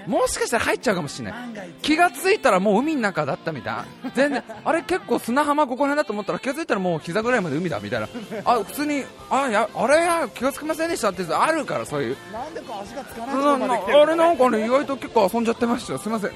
[0.06, 1.50] もしかしたら入っちゃうかもしれない。
[1.82, 8.08] 気がついたらもう海の中だったみたい全然あれ結構砂浜ここら辺だと思ったら気がついたらもう膝ぐらいまで海だみたいな。
[8.44, 12.16] あ普通にあやあれや気がつきませんでしたってあるからそういう。
[12.32, 15.98] なんでか足がつかないとなこまで来てるなあれなんかね意外と結構遊んじゃってましたよ。
[15.98, 16.30] すみません。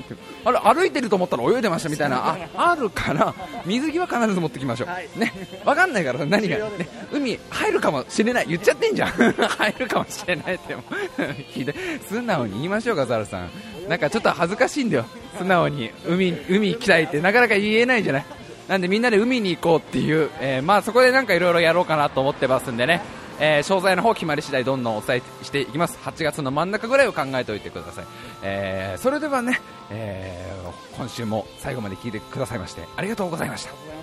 [0.45, 2.37] あれ歩いてると思ったら泳いでましたみたいな。
[2.55, 3.35] ああるから
[3.67, 5.09] 水着は必ず持ってきましょう、はい。
[5.17, 5.33] ね。
[5.65, 8.47] わかんないから何が、ね、海入るかもしれない。
[8.47, 9.11] 言っちゃってんじゃん。
[9.55, 10.77] 入るかもしれないって
[12.09, 13.51] 素直に言いましょうかザルさん
[13.89, 15.05] なんかちょっと恥ずかしいんだよ。
[15.39, 15.91] 素直に。
[16.07, 18.25] 海海行きたいってなかなか言えないじゃない。
[18.69, 23.03] なんでみんなで海に行こうっていう、えーまあそこでなんかいろいろやろうかなと思ってますんでね、
[23.39, 25.99] えー詳細の方決まり次第どんどんお伝えしていきます。
[26.03, 28.05] 8月の真ん中ぐらいを考えておいてください、
[28.43, 30.55] えーそれではね、え
[30.97, 33.94] 今週も最後まで聞いてくださいましてありがとうございました。